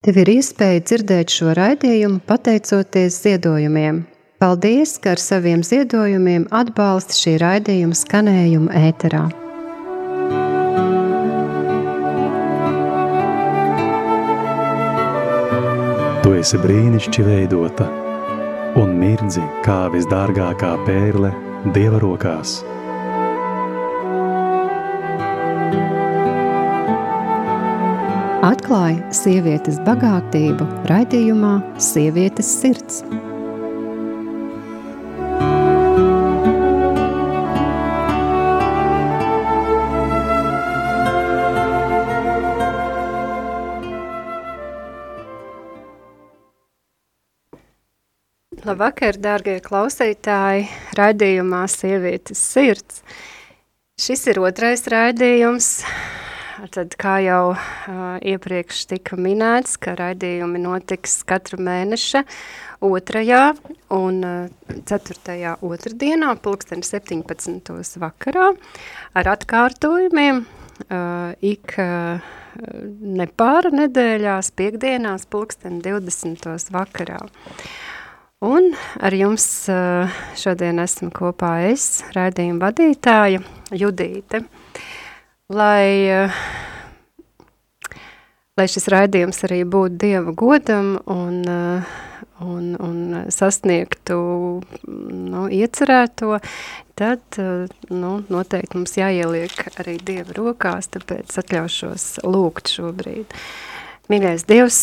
Tev 0.00 0.16
ir 0.16 0.30
iespēja 0.32 0.80
dzirdēt 0.80 1.28
šo 1.28 1.50
raidījumu 1.58 2.22
pateicoties 2.24 3.18
ziedojumiem. 3.20 3.98
Paldies, 4.40 4.94
ka 4.96 5.10
ar 5.12 5.20
saviem 5.20 5.60
ziedojumiem 5.60 6.46
atbalsti 6.56 7.18
šī 7.18 7.34
raidījuma 7.42 7.98
skanējumu 8.00 8.72
ēterā. 8.80 9.26
Tu 16.24 16.34
esi 16.40 16.64
brīnišķīgi 16.64 17.28
veidota 17.28 17.92
un 18.80 18.96
mirdzi 19.04 19.44
kā 19.68 19.82
visdārgākā 19.92 20.78
pērle 20.88 21.36
Dieva 21.76 22.00
rokās. 22.00 22.62
Atklāja 28.40 29.04
sievietes 29.12 29.76
bagātību 29.84 30.64
raidījumā 30.88 31.58
Sievietes 31.76 32.48
sirds. 32.48 33.02
Labvakar, 48.64 49.20
dārgie 49.20 49.58
klausītāji, 49.60 50.64
raidījumā 50.96 51.66
Sievietes 51.68 52.40
sirds. 52.40 53.04
Šis 54.00 54.24
ir 54.32 54.40
otrais 54.40 54.88
raidījums, 54.88 55.74
Tad, 56.68 56.92
kā 57.00 57.14
jau 57.24 57.54
uh, 57.54 58.18
iepriekš 58.20 58.82
tika 58.90 59.16
minēts, 59.16 59.78
ka 59.80 59.94
raidījumi 59.96 60.60
notiks 60.60 61.22
katra 61.24 61.56
mēneša 61.56 62.20
otrajā 62.84 63.54
un 63.96 64.18
uh, 64.26 64.74
ceturtajā 64.88 65.54
otrdienā, 65.64 66.34
pulksteni 66.44 66.84
17. 66.84 67.72
vakarā, 68.02 68.50
ar 69.16 69.32
atkārtojumiem 69.32 70.42
uh, 70.44 71.32
ik 71.40 71.78
uh, 71.80 72.20
nepāra 73.00 73.72
nedēļās, 73.80 74.52
piekdienās, 74.52 75.24
pulksteni 75.32 75.80
20. 75.86 76.44
vakarā. 76.76 77.22
Un 78.44 78.72
ar 79.00 79.16
jums 79.16 79.46
uh, 79.72 80.20
šodien 80.36 80.82
esmu 80.84 81.08
kopā 81.16 81.56
es, 81.72 82.02
raidījuma 82.16 82.68
vadītāja 82.68 83.46
Judīte. 83.72 84.44
Lai, 85.50 86.06
eh, 86.06 86.30
lai 88.54 88.66
šis 88.70 88.84
raidījums 88.92 89.40
arī 89.48 89.64
būtu 89.66 89.96
Dieva 89.98 90.30
godam 90.30 90.92
un, 91.10 91.40
eh, 91.42 91.88
un, 92.46 92.76
un 92.78 93.24
sasniegtu 93.34 94.18
nu, 94.86 95.48
iecerēto, 95.50 96.36
tad 96.94 97.38
eh, 97.42 97.64
nu, 97.90 98.12
noteikti 98.30 98.78
mums 98.78 98.94
jāieliek 98.94 99.64
arī 99.82 99.96
Dieva 99.98 100.36
rokās, 100.36 100.86
tāpēc 100.94 101.34
atļaušos 101.42 102.04
lūgt 102.30 102.70
šobrīd. 102.70 103.34
Mīļais 104.06 104.46
Dievs, 104.46 104.78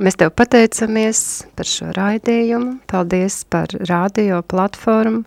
mēs 0.00 0.16
Tev 0.16 0.32
pateicamies 0.32 1.20
par 1.52 1.68
šo 1.68 1.90
raidījumu, 1.98 2.78
paldies 2.88 3.42
par 3.44 3.76
radio 3.92 4.40
platformu, 4.40 5.26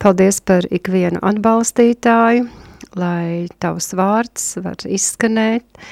paldies 0.00 0.40
par 0.40 0.64
ikvienu 0.72 1.20
atbalstītāju, 1.20 2.48
lai 2.96 3.48
tavs 3.60 3.92
vārds 3.98 4.54
var 4.64 4.78
izskanēt 4.86 5.82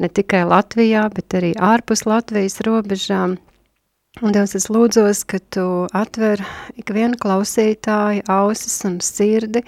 ne 0.00 0.08
tikai 0.08 0.44
Latvijā, 0.48 1.06
bet 1.12 1.36
arī 1.36 1.52
ārpus 1.56 2.06
Latvijas 2.08 2.60
robežām. 2.66 3.36
Un 4.20 4.34
Dievs, 4.34 4.56
es 4.58 4.66
lūdzos, 4.72 5.22
ka 5.28 5.38
tu 5.54 5.66
atver 5.94 6.42
ikvienu 6.80 7.18
klausītāju 7.20 8.24
ausis 8.32 8.80
un 8.88 8.98
sirdi, 9.04 9.62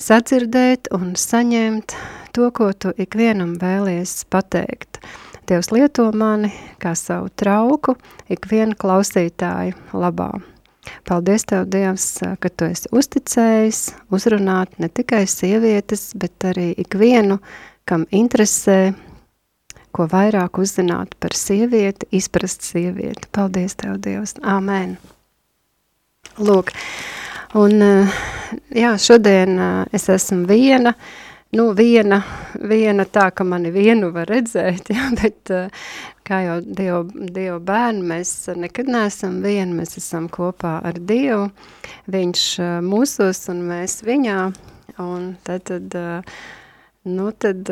sadzirdēt 0.00 0.90
un 0.96 1.14
saņemt 1.18 1.94
to, 2.34 2.50
ko 2.50 2.72
tu 2.72 2.90
ikvienam 2.98 3.54
vēlies 3.60 4.24
pateikt. 4.32 4.98
Dievs 5.46 5.70
lieto 5.70 6.08
mani 6.16 6.50
kā 6.82 6.96
savu 6.98 7.30
trauku 7.36 7.94
ikvienu 8.32 8.74
klausītāju 8.80 9.76
labā. 9.92 10.32
Paldies 11.08 11.46
Tev, 11.48 11.66
Dievs, 11.70 12.06
ka 12.40 12.50
Tu 12.50 12.68
esi 12.72 12.90
uzticējis 12.92 13.80
uzrunāt 14.14 14.78
ne 14.82 14.88
tikai 14.88 15.24
sievietes, 15.30 16.12
bet 16.18 16.46
arī 16.50 16.72
ikvienu, 16.80 17.38
kam 17.88 18.06
interesē, 18.12 18.94
ko 19.94 20.08
vairāk 20.10 20.58
uzzināt 20.58 21.14
par 21.20 21.36
sievieti, 21.38 22.08
izprast 22.16 22.66
sievieti. 22.66 23.28
Paldies 23.32 23.76
Tev, 23.80 23.98
Dievs. 24.02 24.36
Āmen. 24.42 24.96
Lūk, 26.40 26.72
un 27.54 27.78
jā, 28.74 28.94
šodien 28.98 29.60
es 29.94 30.08
esmu 30.10 30.48
viena, 30.50 30.94
nu, 31.54 31.68
viena, 31.76 32.20
viena 32.60 33.06
tā, 33.06 33.28
ka 33.34 33.44
mani 33.46 33.70
vienu 33.74 34.10
var 34.14 34.28
redzēt, 34.30 34.90
jā, 34.96 35.10
bet 35.20 35.52
kā 36.26 36.40
jau 36.46 36.58
Dievu, 36.64 37.28
Dievu 37.34 37.60
bērni, 37.64 38.04
mēs 38.14 38.34
nekad 38.58 38.90
neesam 38.90 39.40
vieni, 39.44 39.76
mēs 39.78 39.98
esam 40.00 40.28
kopā 40.32 40.78
ar 40.84 40.98
Dievu, 40.98 41.48
viņš 42.10 42.44
mūsos 42.84 43.44
un 43.52 43.64
mēs 43.68 44.02
viņā, 44.06 44.40
un 45.04 45.32
tad, 45.46 45.70
tad 45.70 45.98
nu 47.04 47.28
tad 47.32 47.68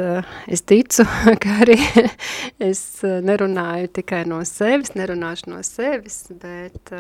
es 0.46 0.62
ticu, 0.68 1.06
ka 1.42 1.56
arī 1.64 1.78
es 2.70 2.84
nerunāju 3.02 3.90
tikai 3.98 4.22
no 4.28 4.42
sevis, 4.48 4.92
nerunāšu 4.98 5.54
no 5.54 5.62
sevis, 5.66 6.26
bet 6.42 6.92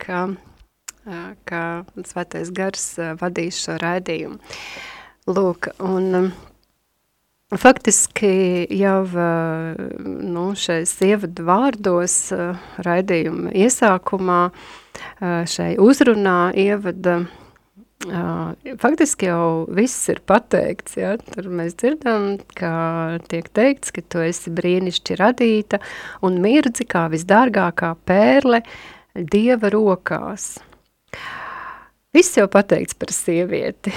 ka, 0.00 0.24
ka 1.44 1.62
svētais 2.08 2.52
gars 2.56 2.88
vadīs 3.20 3.60
šo 3.66 3.78
raidījumu. 3.82 4.40
Lūk, 5.24 5.70
un 5.80 6.32
faktiski 7.56 8.66
jau 8.76 8.98
nu, 10.04 10.50
šais 10.58 10.92
ievadu 11.06 11.46
vārdos 11.48 12.16
raidījuma 12.84 13.54
iesākumā, 13.56 14.42
šai 15.48 15.70
uzrunā 15.80 16.52
ievada 16.60 17.22
Uh, 18.04 18.52
faktiski 18.76 19.30
jau 19.30 19.64
viss 19.72 20.10
ir 20.12 20.18
pateikts, 20.28 20.96
ja? 20.98 21.14
tur 21.16 21.46
mēs 21.48 21.76
dzirdam, 21.80 22.34
ka 22.58 22.72
tiek 23.30 23.46
teikts, 23.56 23.94
ka 23.96 24.02
tu 24.12 24.20
esi 24.20 24.52
brīnišķi 24.52 25.16
radīta 25.16 25.78
un 26.26 26.36
mirdzi 26.44 26.84
kā 26.84 27.06
visdārgākā 27.12 27.94
pērle 28.04 28.60
Dieva 29.14 29.70
rokās. 29.72 30.58
Viss 32.12 32.36
jau 32.36 32.44
pateikts 32.50 32.98
par 32.98 33.14
sievieti 33.14 33.94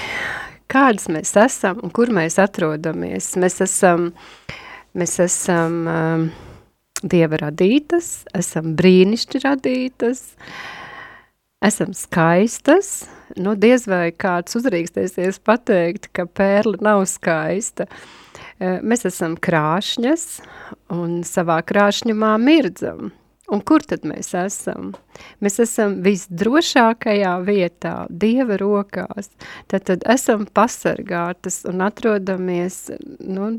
kādas 0.71 1.07
mēs 1.11 1.33
esam 1.39 1.81
un 1.83 1.93
kur 1.93 2.11
mēs 2.13 2.37
atrodamies. 2.41 3.33
Mēs 3.39 3.61
esam, 3.65 4.11
mēs 4.97 5.17
esam 5.23 5.79
um, 5.91 6.27
Dieva 6.97 7.37
radītas, 7.37 8.23
esam 8.33 8.71
brīnišķi 8.77 9.43
radītas, 9.43 10.23
esam 11.61 11.93
skaistas. 11.93 13.05
Nu, 13.37 13.53
diez 13.59 13.85
vai 13.85 14.09
kāds 14.15 14.57
uzrīkstēsies 14.57 15.37
pateikt, 15.45 16.09
ka 16.15 16.25
pērle 16.25 16.79
nav 16.81 17.03
skaista. 17.11 17.85
Uh, 18.57 18.79
mēs 18.81 19.05
esam 19.05 19.37
krāšņas 19.37 20.25
un 20.95 21.21
savā 21.27 21.59
krāšņumā 21.69 22.33
mirdzam. 22.41 23.11
Un 23.47 23.61
kur 23.63 23.83
tad 23.87 24.03
mēs 24.03 24.33
esam? 24.35 24.89
Mēs 25.39 25.61
esam 25.63 26.01
visdrošākajā 26.03 27.35
vietā, 27.47 27.93
Dieva 28.11 28.57
rokās. 28.59 29.29
Tad, 29.71 29.85
tad 29.87 30.03
esam 30.03 30.43
pasargātas 30.51 31.61
un 31.69 31.85
atrodamies 31.85 32.81
nu, 33.23 33.53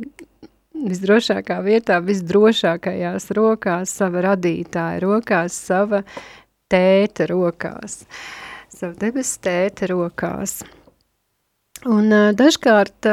visdrošākā 0.76 1.62
vietā, 1.64 2.02
visdrošākajās 2.04 3.30
rokās, 3.38 3.94
sava 3.96 4.26
radītāja 4.28 5.00
rokās, 5.06 5.56
sava 5.56 6.02
tēta 6.68 7.30
rokās, 7.32 8.02
sava 8.68 8.92
debes 9.00 9.32
tēta 9.40 9.88
rokās. 9.88 10.60
Un 11.88 12.12
dažkārt 12.36 13.08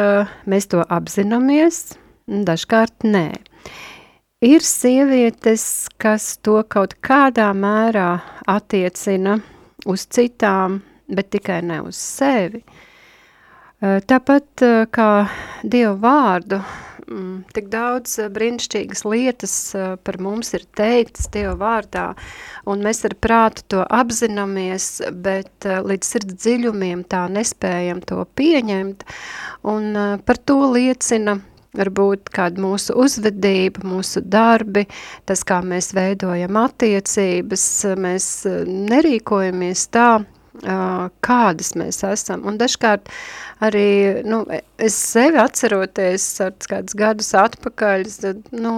mēs 0.50 0.68
to 0.74 0.84
apzināmies, 0.84 1.86
dažkārt 2.28 3.06
nē. 3.08 3.30
Ir 4.46 4.62
sievietes, 4.62 5.88
kas 5.98 6.36
to 6.46 6.60
kaut 6.70 6.92
kādā 7.02 7.48
mērā 7.58 8.20
attiecina 8.46 9.40
uz 9.90 10.04
citām, 10.06 10.84
bet 11.10 11.32
tikai 11.34 11.64
ne 11.66 11.80
uz 11.82 11.98
sevi. 11.98 12.62
Tāpat 13.82 14.66
kā 14.94 15.08
Dievu 15.64 15.96
vārdu, 16.04 16.60
mm, 17.08 17.40
tik 17.58 17.72
daudz 17.74 18.20
brīnišķīgas 18.38 19.02
lietas 19.10 19.56
par 20.06 20.20
mums 20.22 20.54
ir 20.54 20.68
teiktas 20.78 21.32
Dievu 21.34 21.56
vārdā, 21.64 22.06
un 22.70 22.86
mēs 22.86 23.02
ar 23.10 23.18
prātu 23.18 23.66
to 23.74 23.82
apzināmies, 23.90 24.92
bet 25.26 25.66
līdz 25.66 26.14
sirds 26.14 26.38
dziļumiem 26.46 27.02
tā 27.10 27.26
nespējam 27.34 28.06
to 28.06 28.22
pieņemt, 28.38 29.10
un 29.74 29.92
par 30.22 30.44
to 30.46 30.62
liecina 30.78 31.40
varbūt 31.78 32.32
kāda 32.36 32.62
mūsu 32.64 32.96
uzvedība, 33.02 33.86
mūsu 33.88 34.24
darbi, 34.24 34.86
tas, 35.30 35.44
kā 35.48 35.62
mēs 35.66 35.94
veidojam 35.96 36.58
attiecības, 36.66 37.68
mēs 38.02 38.30
nerīkojamies 38.66 39.90
tā, 39.94 40.10
kādas 41.26 41.74
mēs 41.76 42.02
esam. 42.08 42.46
Un 42.48 42.58
dažkārt 42.58 43.10
arī, 43.64 44.22
nu, 44.28 44.44
es 44.78 44.96
sevi 44.96 45.40
atceroties 45.42 46.28
ar 46.44 46.54
kādus 46.70 46.96
gadus 46.98 47.34
atpakaļ, 47.36 48.06
tad, 48.22 48.44
nu, 48.56 48.76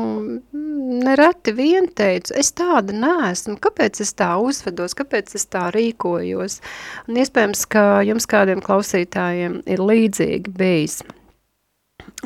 nereti 1.04 1.54
vien 1.58 1.88
teicu, 1.88 2.34
es 2.38 2.52
tāda 2.58 2.96
neesmu, 2.96 3.58
kāpēc 3.62 4.02
es 4.02 4.14
tā 4.18 4.34
uzvedos, 4.42 4.98
kāpēc 4.98 5.36
es 5.38 5.48
tā 5.52 5.68
rīkojos. 5.76 6.60
Un 7.08 7.22
iespējams, 7.22 7.68
ka 7.70 7.86
jums 8.08 8.30
kādiem 8.30 8.64
klausītājiem 8.64 9.62
ir 9.68 9.84
līdzīgi 9.84 10.58
bijis. 10.58 11.02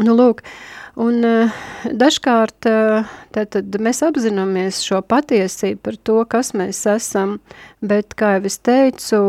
Nu, 0.02 0.16
lūk, 0.16 0.46
Un 1.00 1.24
uh, 1.24 1.60
dažkārt 1.88 2.68
uh, 2.68 3.08
tātad 3.32 3.78
mēs 3.80 4.02
apzināmies 4.04 4.82
šo 4.84 5.00
patiesību 5.08 5.80
par 5.88 5.98
to, 6.04 6.18
kas 6.28 6.52
mēs 6.58 6.82
esam, 6.92 7.38
bet, 7.80 8.12
kā 8.20 8.34
jau 8.36 8.50
es 8.50 8.60
teicu, 8.60 9.22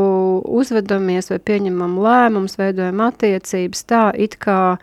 uzvedamies 0.42 1.30
vai 1.30 1.38
pieņemam 1.38 1.94
lēmums, 2.02 2.58
veidojam 2.58 3.04
attiecības 3.06 3.84
tā, 3.86 4.02
it 4.18 4.40
kā 4.42 4.76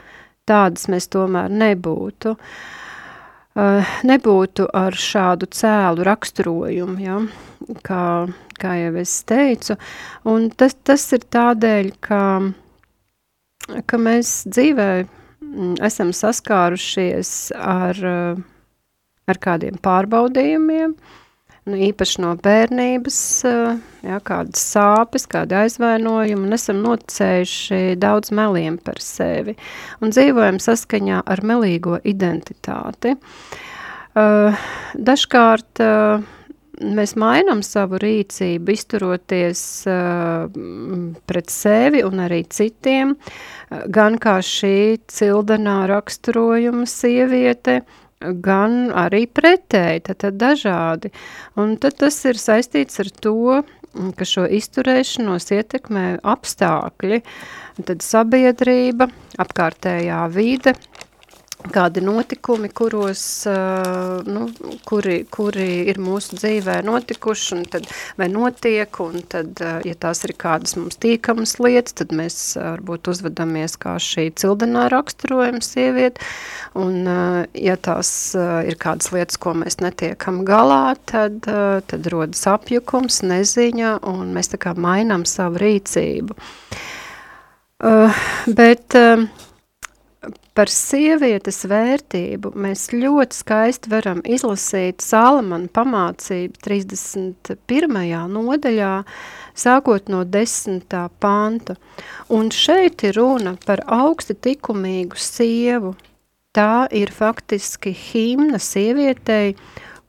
tādas 0.48 0.88
mēs 0.88 1.12
tomēr 1.12 1.52
nebūtu. 1.52 2.38
Uh, 3.60 3.94
nebūtu 4.08 4.70
ar 4.72 4.96
šādu 4.96 5.52
cēlu 5.52 6.08
raksturojumu, 6.08 6.98
ja? 7.04 7.20
kā, 7.84 8.04
kā 8.56 8.76
jau 8.86 8.96
es 9.04 9.20
teicu, 9.28 9.76
un 10.32 10.48
tas, 10.56 10.80
tas 10.80 11.04
ir 11.12 11.28
tādēļ, 11.28 11.92
ka, 12.00 12.24
ka 13.84 14.00
mēs 14.00 14.38
dzīvē 14.48 14.92
esam 15.86 16.12
saskārušies 16.16 17.52
ar, 17.56 17.98
eh, 18.06 18.42
ar 19.30 19.38
kādiem 19.38 19.80
pārbaudījumiem, 19.82 20.96
nu, 21.70 21.76
īpaši 21.90 22.22
no 22.24 22.36
bērnības, 22.36 23.20
eh, 23.46 23.80
jā, 24.10 24.20
kādas 24.26 24.64
sāpes, 24.74 25.28
kādi 25.28 25.58
aizvainojumi, 25.60 26.48
un 26.48 26.58
esam 26.58 26.82
noticējuši 26.86 28.00
daudz 28.00 28.32
meliem 28.32 28.78
par 28.78 29.00
sevi, 29.00 29.56
un 30.02 30.10
dzīvojam 30.10 30.60
saskaņā 30.60 31.24
ar 31.26 31.44
melīgo 31.44 32.00
identitāti. 32.04 33.18
Uh, 34.20 34.58
dažkārt 34.98 35.80
mēs 36.80 37.16
mainām 37.20 37.62
savu 37.66 38.00
rīcību, 38.02 38.76
izturoties 38.76 39.64
uh, 39.90 40.50
pret 41.30 41.54
sevi 41.54 42.04
un 42.08 42.24
arī 42.26 42.44
citiem, 42.50 43.16
gan 43.92 44.20
kā 44.22 44.40
šī 44.46 45.00
cildenā 45.12 45.82
raksturojuma 45.92 46.88
sieviete, 46.90 47.82
gan 48.20 48.90
arī 48.96 49.26
pretēji, 49.32 50.06
tad, 50.10 50.22
tad 50.26 50.40
dažādi. 50.40 51.12
Un 51.60 51.78
tad 51.80 52.00
tas 52.02 52.18
ir 52.28 52.40
saistīts 52.40 53.00
ar 53.04 53.12
to, 53.24 53.62
ka 53.90 54.28
šo 54.28 54.46
izturēšanos 54.60 55.50
ietekmē 55.56 56.06
apstākļi, 56.28 57.22
tad 57.88 58.04
sabiedrība, 58.06 59.10
apkārtējā 59.42 60.20
vide, 60.34 60.76
kādi 61.68 62.02
notikumi, 62.02 62.70
kuros, 62.72 63.22
uh, 63.50 64.22
nu, 64.28 64.46
kuri, 64.88 65.26
kuri 65.32 65.68
ir 65.92 66.00
mūsu 66.02 66.38
dzīvē 66.40 66.78
notikuši, 66.88 67.50
un 67.58 67.66
tad 67.68 67.90
vai 68.20 68.30
notiek, 68.32 69.00
un 69.04 69.20
tad, 69.28 69.60
uh, 69.60 69.80
ja 69.86 69.96
tās 70.00 70.24
ir 70.24 70.34
kādas 70.40 70.78
mums 70.80 71.00
tīkamas 71.04 71.58
lietas, 71.60 71.98
tad 72.00 72.14
mēs 72.16 72.38
uh, 72.56 72.72
varbūt 72.78 73.12
uzvedamies 73.12 73.76
kā 73.82 73.98
šī 74.00 74.30
cildenā 74.40 74.88
raksturojuma 74.94 75.60
sieviete, 75.66 76.24
un 76.80 77.04
ja 77.58 77.76
tās 77.82 78.10
ir 78.38 78.78
kādas 78.80 79.10
lietas, 79.14 79.40
ko 79.42 79.54
mēs 79.58 79.80
netiekam 79.82 80.44
galā, 80.48 80.94
tad, 81.10 81.42
tad 81.44 82.10
rodas 82.14 82.46
apjukums, 82.50 83.22
neziņa, 83.26 83.98
un 84.08 84.32
mēs 84.36 84.54
tā 84.54 84.62
kā 84.62 84.76
mainām 84.78 85.26
savu 85.28 85.60
rīcību. 85.66 86.38
Bet... 88.48 89.00
Par 90.58 90.70
sievietes 90.74 91.62
vērtību 91.70 92.52
mēs 92.58 92.90
ļoti 92.92 93.38
skaisti 93.38 93.92
varam 93.92 94.20
izlasīt 94.26 95.04
Salamana 95.06 95.70
pamācību 95.72 96.60
31. 96.66 98.00
nodaļā, 98.34 98.94
sākot 99.54 100.10
no 100.12 100.24
10. 100.26 100.84
panta. 101.22 101.78
Un 102.34 102.52
šeit 102.52 103.06
ir 103.08 103.20
runa 103.22 103.56
par 103.66 103.86
augsti 103.86 104.36
tikumīgu 104.36 105.20
sievu. 105.22 105.96
Tā 106.58 106.90
ir 106.98 107.14
faktiski 107.14 107.94
himna 107.94 108.58
sievietei, 108.58 109.54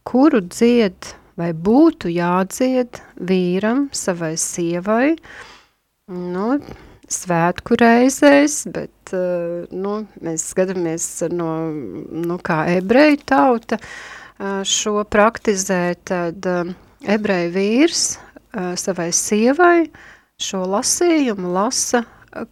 kuru 0.09 0.41
dzied 0.49 1.15
vai 1.41 1.53
būtu 1.53 2.11
jādzied 2.13 3.01
vīram 3.29 3.89
savai 3.97 4.35
sievai, 4.41 5.15
nu, 6.11 6.57
svētku 7.11 7.77
reizēs, 7.81 8.62
bet 8.71 9.15
uh, 9.17 9.67
nu, 9.73 9.97
mēs 10.25 10.47
skatāmies 10.53 11.07
no, 11.35 11.51
nu, 11.71 12.39
kā 12.43 12.62
ebreju 12.77 13.21
tauta 13.29 13.81
uh, 13.81 14.62
šo 14.67 15.03
praktizē, 15.11 15.83
tad 16.07 16.47
uh, 16.49 16.73
ebreju 17.07 17.55
vīrs 17.57 18.09
savai 18.51 19.12
sievai 19.15 19.85
šo 20.43 20.65
lasījumu 20.67 21.53
lasa 21.55 22.01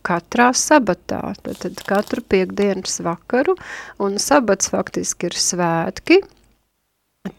katrā 0.07 0.53
sabatā, 0.55 1.33
tad 1.43 1.81
katru 1.87 2.23
piekdienas 2.23 3.01
vakaru, 3.03 3.57
un 4.03 4.19
sabats 4.23 4.71
faktiski 4.71 5.27
ir 5.27 5.39
svētki, 5.39 6.21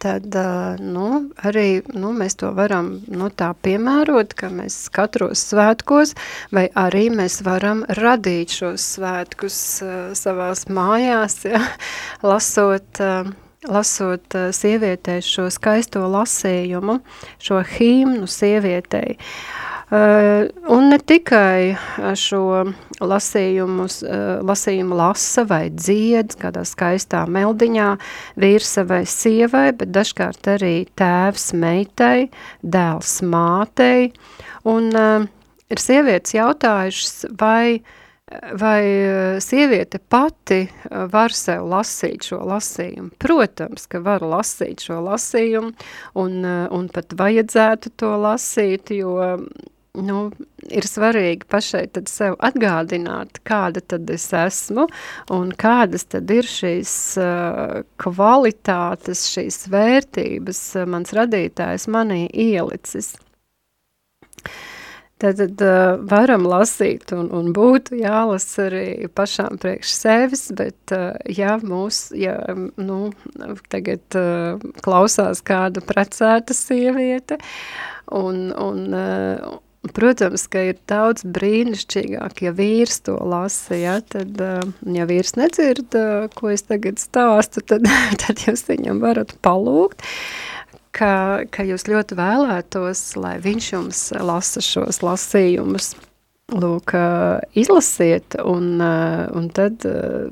tad 0.01 0.35
nu, 0.79 1.07
arī 1.45 1.81
nu, 1.93 2.11
mēs 2.15 2.37
to 2.39 2.51
varam 2.57 2.91
nu, 3.07 3.29
tā 3.29 3.51
piemērot, 3.65 4.35
ka 4.37 4.51
mēs 4.53 4.77
katros 4.93 5.43
svētkos, 5.51 6.15
vai 6.55 6.67
arī 6.77 7.07
mēs 7.13 7.41
varam 7.45 7.85
radīt 7.99 8.53
šos 8.59 8.85
svētkus 8.95 9.59
savās 10.19 10.67
mājās, 10.69 11.41
ja, 11.49 11.63
lasot, 12.25 13.01
lasot 13.69 14.39
sievietei 14.55 15.23
šo 15.25 15.49
skaisto 15.53 16.05
lasījumu, 16.11 16.99
šo 17.41 17.63
himnu 17.77 18.29
sievietei. 18.29 19.17
Uh, 19.19 19.69
un 19.89 20.89
ne 20.91 20.97
tikai 21.01 21.73
šo 22.19 22.41
lasījumu, 23.01 23.87
uh, 23.89 24.25
lasījumu 24.45 24.97
lasa 24.99 25.45
vai 25.49 25.63
dzied 25.73 26.35
kādā 26.37 26.61
skaistā 26.67 27.23
meldiņā 27.25 27.87
vīrs 28.37 28.75
savai 28.77 29.01
sievai, 29.09 29.71
bet 29.73 29.89
dažkārt 29.95 30.51
arī 30.53 30.75
tēvs 30.99 31.53
meitai, 31.57 32.29
dēls 32.61 33.19
mātei. 33.25 34.11
Un 34.69 34.91
ir 34.93 35.81
sievietes 35.81 36.37
jautājušas, 36.37 37.25
vai 37.39 37.81
vai 38.61 38.83
sieviete 39.41 39.97
pati 39.97 40.67
var 41.09 41.33
sev 41.33 41.65
lasīt 41.71 42.27
šo 42.29 42.43
lasījumu? 42.45 43.09
Protams, 43.17 43.87
ka 43.89 44.01
var 44.05 44.21
lasīt 44.21 44.85
šo 44.85 44.99
lasījumu 45.07 45.73
un, 46.21 46.37
un 46.45 46.87
pat 46.93 47.15
vajadzētu 47.17 47.93
to 47.97 48.11
lasīt, 48.21 48.93
jo 48.93 49.17
nu, 49.97 50.17
ir 50.69 50.85
svarīgi 50.85 51.47
pašai 51.49 51.85
sev 52.09 52.37
atgādināt, 52.45 53.41
kāda 53.47 53.81
tad 53.81 54.09
es 54.13 54.27
esmu 54.35 54.87
un 55.33 55.53
kādas 55.57 56.05
tad 56.09 56.29
ir 56.33 56.47
šīs 56.47 56.93
uh, 57.21 57.79
kvalitātes, 58.01 59.25
šīs 59.33 59.65
vērtības 59.73 60.61
uh, 60.77 60.89
mans 60.89 61.15
radītājs 61.15 61.89
manī 61.91 62.27
ielicis. 62.29 63.15
Tad 65.19 65.41
uh, 65.43 65.97
varam 66.07 66.45
lasīt 66.47 67.11
un, 67.11 67.27
un 67.35 67.49
būtu 67.51 67.97
jālasa 67.99 68.69
arī 68.69 69.09
pašām 69.11 69.57
priekš 69.59 69.95
sevis, 69.97 70.45
bet 70.55 70.93
uh, 70.95 71.17
ja 71.27 71.57
mūs, 71.59 72.05
ja, 72.15 72.37
nu, 72.79 72.99
tagad 73.73 74.15
uh, 74.15 74.61
klausās 74.85 75.43
kāda 75.43 75.83
precēta 75.83 76.55
sieviete 76.55 77.35
un, 78.15 78.45
un, 78.55 78.85
uh, 78.95 79.59
Protams, 79.79 80.43
ka 80.51 80.59
ir 80.73 80.79
daudz 80.91 81.23
brīnišķīgāk, 81.23 82.41
ja 82.43 82.51
vīrs 82.51 82.97
to 83.07 83.15
lasa, 83.23 83.77
ja, 83.79 83.93
tad, 84.03 84.35
ja 84.83 85.05
vīrs 85.07 85.37
nedzird, 85.39 85.95
ko 86.35 86.49
es 86.51 86.65
tagad 86.67 86.99
stāstu, 86.99 87.63
tad, 87.63 87.87
tad 88.21 88.43
jūs 88.43 88.65
viņam 88.67 88.99
varat 88.99 89.31
palūgt, 89.45 90.03
ka, 90.91 91.13
ka 91.47 91.63
jūs 91.63 91.87
ļoti 91.87 92.17
vēlētos, 92.19 93.03
lai 93.23 93.37
viņš 93.39 93.71
jums 93.71 94.03
lasa 94.19 94.63
šos 94.65 94.99
lasījumus. 95.05 95.93
Lūk, 96.49 96.95
izlasiet, 97.61 98.33
un, 98.41 98.81
un 98.81 99.49
tad 99.53 99.85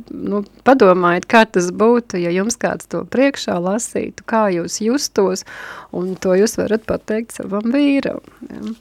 nu, 0.10 0.40
padomājiet, 0.66 1.28
kā 1.30 1.44
tas 1.46 1.70
būtu, 1.70 2.18
ja 2.18 2.34
jums 2.34 2.58
kāds 2.58 2.90
to 2.90 3.04
priekšā 3.06 3.60
lasītu, 3.62 4.26
kā 4.26 4.48
jūs 4.56 4.80
justos, 4.82 5.46
un 5.94 6.16
to 6.18 6.34
jūs 6.42 6.58
varat 6.58 6.90
pateikt 6.90 7.38
savam 7.38 7.70
vīram. 7.70 8.26
Ja 8.50 8.74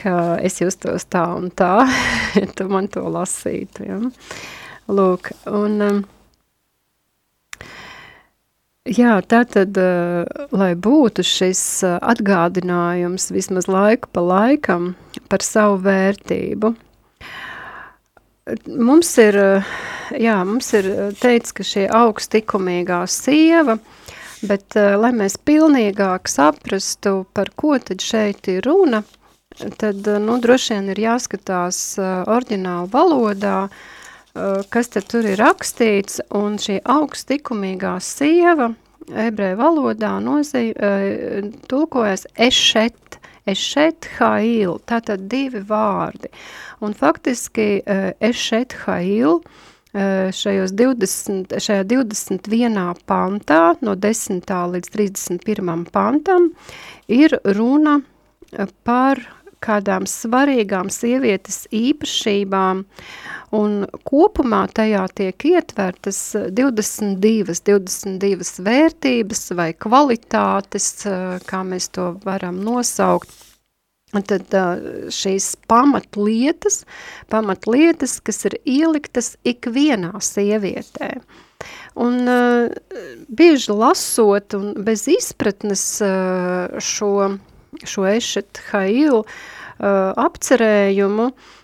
ka 0.00 0.14
es 0.42 0.60
justos 0.62 1.04
tā 1.12 1.26
un 1.36 1.50
tā, 1.52 1.84
ja 2.38 2.46
tu 2.56 2.68
man 2.72 2.88
to 2.92 3.04
lasītu. 3.12 3.86
Ja? 3.86 4.00
Lūk, 4.90 5.32
un, 5.50 5.76
um, 5.86 6.00
Jā, 8.88 9.18
tā 9.28 9.42
tad, 9.44 9.76
lai 10.56 10.70
būtu 10.72 11.20
šis 11.22 11.60
atgādinājums 11.84 13.28
vismaz 13.30 13.68
laiku 13.68 14.08
pa 14.08 14.22
laikam 14.24 14.94
par 15.28 15.44
savu 15.44 15.76
vērtību. 15.84 16.72
Mums 18.72 19.12
ir, 19.20 19.36
jā, 20.16 20.38
mums 20.48 20.72
ir 20.74 20.88
teicis, 21.20 21.52
ka 21.52 21.66
šī 21.70 21.84
augstikumīgā 22.00 23.02
sieva, 23.04 23.76
bet 24.48 24.74
lai 24.74 25.12
mēs 25.12 25.36
pilnīgāk 25.36 26.32
saprastu, 26.32 27.26
par 27.36 27.52
ko 27.60 27.76
tad 27.84 28.00
šeit 28.00 28.48
ir 28.48 28.64
runa, 28.64 29.04
tad, 29.80 30.06
nu, 30.22 30.38
droši 30.40 30.76
vien 30.76 30.92
ir 30.92 31.00
jāskatās 31.08 31.80
oriģinālu 32.00 32.90
valodā, 32.92 33.64
uh, 33.66 34.00
Eh, 34.34 34.62
kas 34.70 34.92
tad 34.94 35.08
tur 35.10 35.26
ir 35.26 35.40
rakstīts, 35.42 36.20
un 36.38 36.54
šī 36.62 36.76
augstikumīgā 36.86 37.96
sieva 37.98 38.68
ebreju 39.10 39.56
valodā 39.58 40.12
nozī, 40.22 40.70
eh, 40.70 41.48
tulkojas 41.66 42.28
ešet, 42.38 43.18
ešet 43.50 44.06
hail, 44.20 44.78
tātad 44.86 45.26
divi 45.26 45.58
vārdi. 45.66 46.30
Un 46.80 46.94
faktiski 46.94 47.82
eh, 47.82 48.12
ešet 48.20 48.76
hail 48.86 49.42
šajos 49.90 50.70
20, 50.78 51.56
šajā 51.58 51.82
21. 51.90 52.94
pantā, 53.10 53.74
no 53.82 53.96
10. 53.98 54.46
līdz 54.46 54.90
31. 54.94 55.82
pantam, 55.90 56.52
ir 57.08 57.34
runa 57.42 57.96
par 58.86 59.18
kādām 59.64 60.06
svarīgām 60.08 60.90
sievietes 60.92 61.64
īpašībām, 61.74 62.84
un 63.56 63.76
kopumā 64.08 64.62
tajā 64.74 65.04
tiek 65.20 65.46
ietvertas 65.52 66.20
22, 66.56 67.58
22 67.66 68.64
vērtības 68.66 69.44
vai 69.58 69.70
kvalitātes, 69.74 70.90
kā 71.46 71.62
mēs 71.66 71.90
to 71.96 72.14
varam 72.24 72.62
nosaukt. 72.64 73.36
Tad 74.10 74.50
šīs 75.14 75.52
pamatlietas, 75.70 76.80
pamatlietas, 77.30 78.16
kas 78.26 78.42
ir 78.48 78.56
ieliktas 78.66 79.36
ikvienā 79.46 80.18
sievietē. 80.18 81.12
Un 82.00 82.26
uh, 82.26 82.72
bieži 83.28 83.76
lasot 83.76 84.56
un 84.58 84.72
bez 84.82 85.04
izpratnes 85.12 85.84
šo 86.82 87.12
šo 87.88 88.06
ešet 88.10 88.60
hailu 88.70 89.22
uh, 89.24 90.12
apcerējumu, 90.20 91.30
uh, 91.30 91.58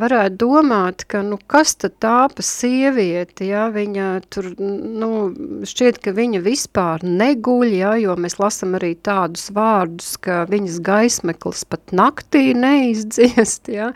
varētu 0.00 0.36
domāt, 0.40 1.04
ka, 1.08 1.22
nu, 1.24 1.38
kas 1.48 1.76
tad 1.80 1.96
tā 2.02 2.28
pa 2.28 2.44
sievieti, 2.44 3.48
ja, 3.52 3.68
viņa 3.72 4.08
tur, 4.28 4.50
nu, 4.60 5.10
šķiet, 5.64 6.00
ka 6.04 6.12
viņa 6.16 6.42
vispār 6.44 7.04
neguļ, 7.06 7.68
ja, 7.78 7.94
jo 8.00 8.16
mēs 8.20 8.38
lasam 8.42 8.76
arī 8.76 8.94
tādus 8.96 9.48
vārdus, 9.54 10.16
ka 10.20 10.44
viņas 10.50 10.80
gaismeklis 10.84 11.64
pat 11.64 11.94
naktī 11.96 12.52
neizdziest, 12.56 13.70
ja, 13.72 13.92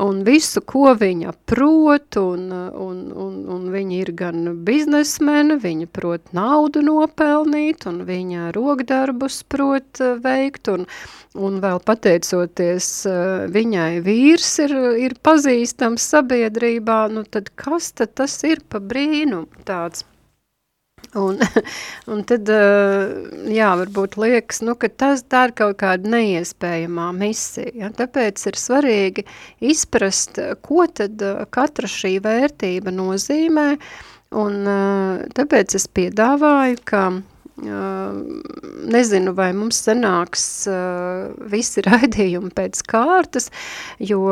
un 0.00 0.22
visu, 0.26 0.62
ko 0.64 0.92
viņa 0.98 1.32
prot, 1.48 2.18
un, 2.20 2.46
un, 2.52 3.00
un, 3.24 3.34
un 3.54 3.64
viņa 3.72 3.96
ir 3.98 4.12
gan 4.18 4.44
biznesmene, 4.66 5.58
viņa 5.62 5.88
prot 5.92 6.32
naudu 6.36 6.82
nopelnīt, 6.86 7.86
un 7.90 8.02
viņa 8.08 8.52
rokdarbus 8.56 9.42
prot 9.52 10.02
eh, 10.04 10.14
veikt, 10.22 10.70
un, 10.72 10.86
un 11.34 11.58
vēl 11.64 11.82
pateicoties 11.86 12.92
eh, 13.10 13.48
viņai 13.52 13.90
vīrs 14.06 14.54
ir, 14.66 14.76
ir 15.08 15.18
pazīstams 15.24 16.08
sabiedrībā, 16.14 17.02
nu 17.12 17.24
tad 17.24 17.52
kas 17.56 17.92
tad 17.96 18.16
tas 18.20 18.38
ir 18.48 18.64
pa 18.68 18.82
brīnu 18.82 19.46
tāds? 19.68 20.06
Un, 21.14 21.38
un 22.12 22.22
tad, 22.28 22.48
eh, 22.48 23.10
jā, 23.52 23.68
varbūt 23.82 24.16
liekas, 24.20 24.62
nu, 24.64 24.76
ka 24.80 24.88
tas 24.88 25.24
tā 25.28 25.46
ir 25.48 25.54
kaut 25.58 25.76
kāda 25.82 26.08
neiespējamā 26.14 27.10
misija. 27.16 27.72
Ja? 27.76 27.90
Tāpēc 27.96 28.46
ir 28.48 28.58
svarīgi 28.60 29.26
izprast, 29.72 30.40
ko 30.64 30.86
tad 30.88 31.22
eh, 31.22 31.44
katra 31.52 31.90
šī 31.90 32.16
vērtība 32.24 32.94
nozīmē, 32.94 33.68
un 34.40 34.72
eh, 34.76 35.28
tāpēc 35.36 35.76
es 35.80 35.88
piedāvāju, 35.92 36.80
ka 36.88 37.04
nezinu, 37.62 39.32
vai 39.36 39.50
mums 39.54 39.78
sanāks 39.86 40.46
visi 41.52 41.84
raidījumi 41.88 42.52
pēc 42.56 42.82
kārtas, 42.90 43.50
jo 44.02 44.22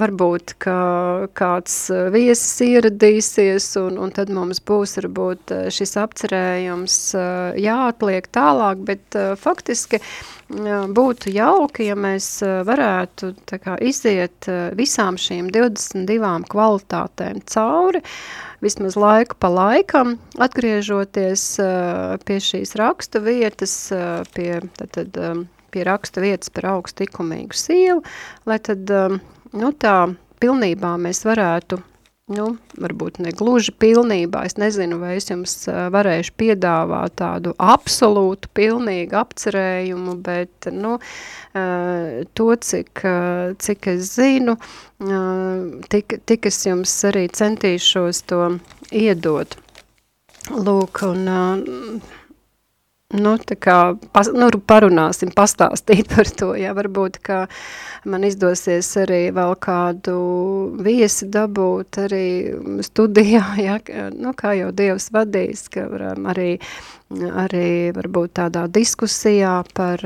varbūt, 0.00 0.56
ka 0.62 0.76
kāds 1.38 1.78
viesis 2.14 2.60
ieradīsies, 2.66 3.70
un, 3.80 4.00
un 4.02 4.12
tad 4.16 4.32
mums 4.34 4.60
būs 4.60 4.98
varbūt 5.00 5.54
šis 5.72 5.96
apcerējums 6.00 6.98
jāatliek 7.60 8.28
tālāk, 8.34 8.84
bet 8.84 9.18
faktiski 9.40 10.02
būtu 10.50 11.30
jauki, 11.30 11.86
ja 11.86 11.94
mēs 11.94 12.40
varētu 12.42 13.34
kā 13.62 13.78
iziet 13.86 14.48
visām 14.76 15.18
šīm 15.20 15.52
22 15.54 16.48
kvalitātēm 16.50 17.44
cauri, 17.46 18.02
uh, 18.02 18.49
vismaz 18.64 18.96
laiku 19.00 19.38
pa 19.40 19.50
laikam, 19.52 20.16
atgriežoties 20.40 21.44
uh, 21.62 22.16
pie 22.26 22.40
šīs 22.44 22.76
rakstu 22.80 23.22
vietas, 23.24 23.74
uh, 23.94 24.22
pie, 24.36 24.60
tad, 24.78 24.92
tad, 24.96 25.20
um, 25.20 25.44
pie 25.74 25.84
rakstu 25.86 26.24
vietas 26.24 26.52
par 26.54 26.72
augstu 26.76 27.04
tikumīgu 27.04 27.56
sievu, 27.56 28.02
lai 28.50 28.58
tad, 28.64 28.90
nu 29.54 29.70
tā, 29.78 29.96
pilnībā 30.42 30.96
mēs 30.98 31.22
varētu 31.28 31.78
nu, 32.30 32.46
varbūt 32.80 33.18
ne 33.24 33.32
gluži 33.36 33.72
pilnībā, 33.82 34.44
es 34.48 34.56
nezinu, 34.60 35.00
vai 35.02 35.16
es 35.18 35.28
jums 35.30 35.54
varēšu 35.66 36.34
piedāvāt 36.40 37.16
tādu 37.20 37.54
absolūtu, 37.58 38.50
pilnīgu 38.56 39.18
apcerējumu, 39.20 40.16
bet, 40.24 40.70
nu, 40.74 40.98
to, 42.38 42.48
cik, 42.70 43.04
cik 43.66 43.90
es 43.94 44.14
zinu, 44.14 44.56
tik, 45.90 46.20
tik 46.30 46.48
es 46.52 46.62
jums 46.68 46.94
arī 47.10 47.26
centīšos 47.34 48.24
to 48.30 48.46
iedot. 48.94 49.58
Lūk, 50.50 51.04
un 51.10 51.28
Nu, 53.10 53.32
kā 53.42 53.76
pas, 54.14 54.28
nu, 54.30 54.46
parunāsim, 54.70 55.32
pastāstīt 55.34 56.06
par 56.14 56.28
to, 56.30 56.52
ja 56.54 56.70
varbūt, 56.78 57.16
ka 57.26 57.40
man 58.06 58.22
izdosies 58.22 58.86
arī 59.02 59.32
vēl 59.34 59.56
kādu 59.58 60.18
viesi 60.78 61.26
dabūt 61.26 61.98
arī 62.04 62.26
studijā, 62.86 63.42
ja, 63.66 63.80
nu, 64.14 64.30
kā 64.38 64.54
jau 64.60 64.68
Dievs 64.70 65.08
vadīs, 65.10 65.64
ka 65.74 65.88
varam 65.90 66.28
arī, 66.30 66.52
arī 67.10 67.90
varbūt 67.96 68.36
tādā 68.38 68.68
diskusijā 68.70 69.56
par, 69.74 70.04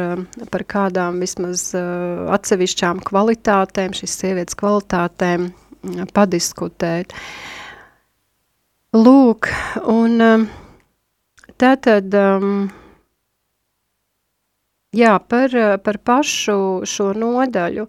par 0.49 0.65
kādām 0.65 1.19
vismaz 1.21 1.67
atsevišķām 1.77 3.03
kvalitātēm, 3.05 3.93
šīs 3.99 4.15
sievietes 4.23 4.57
kvalitātēm 4.57 5.51
padiskutēt. 6.17 7.13
Lūk, 8.97 9.51
un 9.93 10.49
tātad... 11.61 12.09
Um, 12.17 12.57
Jā, 14.95 15.17
par, 15.19 15.55
par 15.83 15.99
pašu 16.07 16.59
šo 16.87 17.11
nodaļu. 17.19 17.89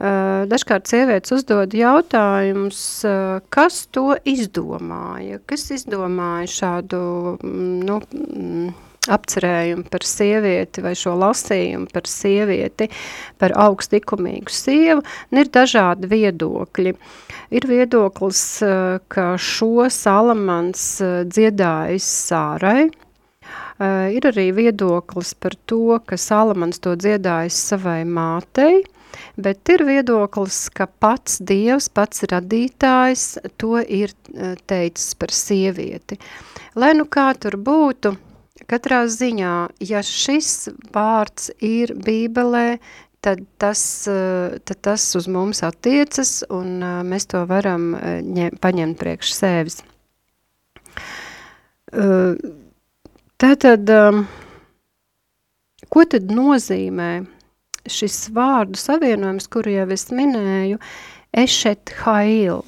Uh, 0.00 0.46
dažkārt 0.48 0.88
sievietes 0.88 1.34
uzdod 1.34 1.74
jautājumus, 1.76 2.78
uh, 3.04 3.42
kas 3.52 3.82
to 3.92 4.14
izdomāja, 4.24 5.42
kas 5.44 5.66
izdomāja 5.74 6.48
šādu 6.48 7.00
mm, 7.36 7.66
nu, 7.84 7.98
mm, 8.08 8.70
apcerējumu 9.12 9.84
par 9.92 10.06
sievieti 10.08 10.86
vai 10.86 10.94
šo 10.96 11.18
lasījumu 11.20 11.90
par 11.92 12.08
sievieti, 12.08 12.88
par 13.36 13.52
augstikumīgu 13.66 14.56
sievu, 14.56 15.04
un 15.04 15.42
ir 15.42 15.52
dažādi 15.52 16.08
viedokļi. 16.14 16.96
Ir 17.60 17.68
viedoklis, 17.68 18.42
uh, 18.64 19.04
ka 19.12 19.34
šo 19.36 19.90
Salamans 19.92 20.86
dziedājis 21.28 22.08
Sārai, 22.30 22.88
Uh, 23.80 24.10
ir 24.12 24.26
arī 24.28 24.50
viedoklis 24.52 25.30
par 25.40 25.54
to, 25.64 25.96
ka 26.04 26.18
Salamans 26.20 26.82
to 26.84 26.92
dziedājis 27.00 27.56
savai 27.70 28.02
mātei, 28.04 28.82
bet 29.40 29.72
ir 29.72 29.86
viedoklis, 29.88 30.66
ka 30.76 30.84
pats 31.00 31.38
Dievs, 31.40 31.86
pats 31.88 32.26
radītājs 32.28 33.24
to 33.56 33.80
ir 33.80 34.12
uh, 34.12 34.52
teicis 34.68 35.16
par 35.16 35.32
sievieti. 35.32 36.20
Lai 36.76 36.92
nu 36.98 37.08
kā 37.08 37.30
tur 37.40 37.56
būtu, 37.56 38.12
katrā 38.68 39.00
ziņā, 39.08 39.56
ja 39.88 40.04
šis 40.04 40.68
vārds 40.92 41.48
ir 41.64 41.96
bībelē, 41.96 42.76
tad 43.24 43.46
tas, 43.56 43.80
uh, 44.12 44.60
tad 44.60 44.84
tas 44.92 45.08
uz 45.16 45.24
mums 45.24 45.64
attiecas 45.64 46.42
un 46.52 46.82
mēs 47.08 47.32
to 47.32 47.46
varam 47.48 47.94
ņem, 48.28 48.60
paņemt 48.60 49.00
priekš 49.00 49.38
sevis. 49.40 49.80
Uh, 51.96 52.36
Tātad, 53.40 53.88
um, 53.88 54.24
ko 55.88 56.02
tad 56.04 56.28
nozīmē 56.28 57.22
šis 57.88 58.26
vārdu 58.36 58.76
savienojums, 58.76 59.46
kuru 59.48 59.72
jau 59.78 59.86
es 59.94 60.10
minēju, 60.12 60.76
ešet 61.40 61.94
hail? 62.02 62.60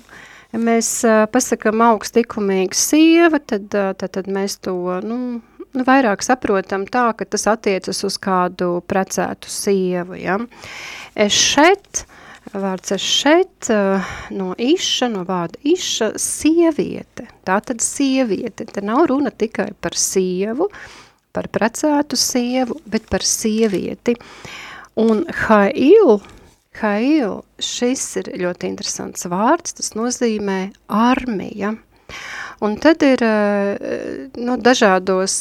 Ja 0.52 0.60
mēs 0.60 0.88
uh, 1.04 1.26
pasakam 1.32 1.84
augstikumīga 1.84 2.76
sieva, 2.76 3.42
tad, 3.44 3.68
uh, 3.76 3.92
tad, 4.00 4.14
tad 4.16 4.30
mēs 4.32 4.56
to, 4.64 4.78
nu, 5.04 5.18
nu, 5.60 5.84
vairāk 5.84 6.24
saprotam 6.24 6.88
tā, 6.88 7.10
ka 7.20 7.28
tas 7.28 7.44
attiecas 7.52 8.00
uz 8.08 8.16
kādu 8.16 8.78
precētu 8.88 9.52
sievu, 9.52 10.16
ja. 10.22 10.38
Šeit, 11.28 12.06
vārds 12.52 12.92
šeit, 13.00 13.68
uh, 13.72 14.10
no 14.34 14.52
iša, 14.58 15.08
no 15.12 15.24
vārda 15.28 15.60
iša, 15.64 16.12
sieviete, 16.20 17.28
tā 17.46 17.58
tad 17.64 17.84
sieviete, 17.84 18.66
te 18.68 18.84
nav 18.84 19.06
runa 19.10 19.32
tikai 19.32 19.70
par 19.80 19.96
sievu, 19.98 20.68
par 21.32 21.48
precētu 21.52 22.18
sievu, 22.18 22.78
bet 22.86 23.08
par 23.12 23.24
sievieti. 23.24 24.16
Un 25.00 25.24
hail, 25.46 26.18
hail, 26.82 27.38
šis 27.56 28.04
ir 28.20 28.34
ļoti 28.42 28.68
interesants 28.68 29.24
vārds, 29.32 29.78
tas 29.78 29.94
nozīmē 29.96 30.60
armija. 30.92 31.72
Un 32.62 32.76
tad 32.78 33.02
ir 33.02 33.22
nu, 34.38 34.54
dažādos 34.62 35.34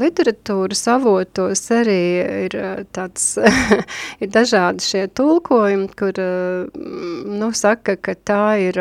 literatūras 0.00 0.86
avotos 0.88 1.66
arī 1.74 2.04
ir 2.46 2.56
tāds, 2.96 3.34
ir 4.22 4.32
dažādi 4.32 4.86
šie 4.86 5.02
tulkojumi, 5.12 5.90
kur 5.98 6.22
nu, 6.22 7.50
saka, 7.52 7.98
ka 8.00 8.16
tā 8.16 8.46
ir 8.70 8.80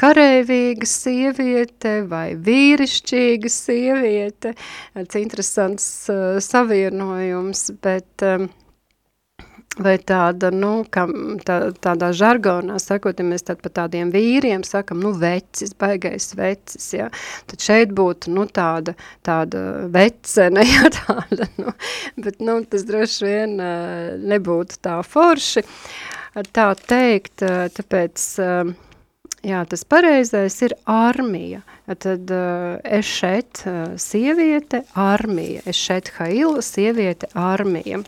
kareivīga 0.00 0.88
sieviete 0.88 1.96
vai 2.08 2.30
vīrišķīga 2.40 3.52
sieviete. 3.52 4.54
Tas 4.96 5.18
interesants 5.20 5.90
savienojums, 6.46 7.66
bet 7.84 8.24
vai 9.82 9.96
tāda, 10.00 10.50
nu, 10.54 10.70
kā 10.92 11.04
tā, 11.44 11.56
tādā 11.84 12.10
žargonā 12.16 12.78
sakot, 12.80 13.18
ja 13.20 13.26
mēs 13.26 13.44
tad 13.46 13.60
pa 13.64 13.72
tādiem 13.82 14.10
vīriem 14.14 14.64
sakam, 14.66 15.02
nu, 15.04 15.12
vecis, 15.20 15.74
baigais 15.78 16.30
vecis, 16.38 16.88
ja, 16.96 17.10
tad 17.50 17.64
šeit 17.64 17.92
būtu, 17.96 18.32
nu, 18.36 18.46
tāda, 18.48 18.96
tāda 19.26 19.86
vecene, 19.92 20.64
ja, 20.74 20.88
tāda, 20.96 21.50
nu, 21.60 21.76
bet, 22.16 22.40
nu, 22.40 22.58
tas 22.64 22.86
droši 22.88 23.28
vien 23.28 23.56
nebūtu 24.24 24.80
tā 24.86 24.98
forši, 25.04 25.66
tā 26.56 26.70
teikt, 26.88 27.44
tāpēc, 27.76 28.26
jā, 29.46 29.62
tas 29.68 29.86
pareizais 29.88 30.60
ir 30.64 30.76
armija, 30.88 31.62
tad 32.00 32.32
es 32.32 33.12
šeit 33.20 33.64
sieviete, 34.00 34.86
armija, 34.96 35.64
es 35.68 35.80
šeit 35.80 36.14
haila, 36.16 36.64
sieviete, 36.64 37.28
armija, 37.36 38.02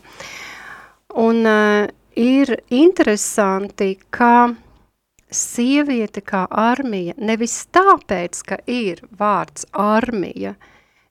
Un 1.17 1.45
uh, 1.45 1.87
ir 2.13 2.51
interesanti, 2.69 3.95
ka 4.13 4.53
sieviete 5.29 6.21
kā 6.21 6.43
armija 6.49 7.15
nevis 7.17 7.63
tāpēc, 7.73 8.41
ka 8.45 8.59
ir 8.69 9.01
vārds 9.17 9.65
armija, 9.73 10.53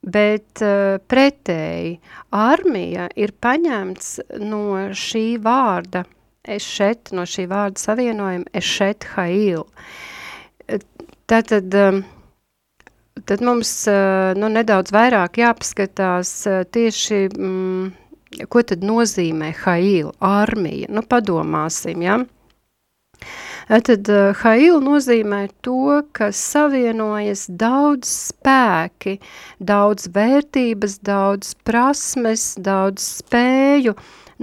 bet 0.02 0.62
uh, 0.62 0.98
pretēji 1.10 1.98
armija 2.30 3.08
ir 3.18 3.34
paņemts 3.42 4.12
no 4.38 4.62
šī 4.94 5.26
vārda, 5.42 6.04
es 6.46 6.62
šeit, 6.62 7.10
no 7.10 7.26
šī 7.26 7.48
vārda 7.50 7.82
savienojuma, 7.82 8.46
es 8.54 8.64
šeit 8.64 9.06
hail. 9.16 9.66
Tātad, 11.28 11.74
um, 11.74 12.04
tad 13.26 13.42
mums 13.42 13.72
uh, 13.90 14.30
nu, 14.38 14.50
nedaudz 14.52 14.94
vairāk 14.94 15.42
jāpaskatās 15.42 16.34
uh, 16.46 16.62
tieši 16.70 17.26
mm, 17.34 17.90
ko 18.52 18.62
tad 18.62 18.84
nozīmē 18.84 19.52
Hail, 19.64 20.12
armija? 20.24 20.88
Nu, 20.92 21.04
padomāsim, 21.06 22.02
ja? 22.04 22.18
Tad 23.68 24.08
uh, 24.08 24.30
Hail 24.40 24.78
nozīmē 24.80 25.42
to, 25.64 26.00
ka 26.16 26.30
savienojas 26.32 27.46
daudz 27.60 28.08
spēki, 28.30 29.18
daudz 29.60 30.08
vērtības, 30.14 31.00
daudz 31.04 31.52
prasmes, 31.68 32.54
daudz 32.64 33.04
spēju. 33.18 33.92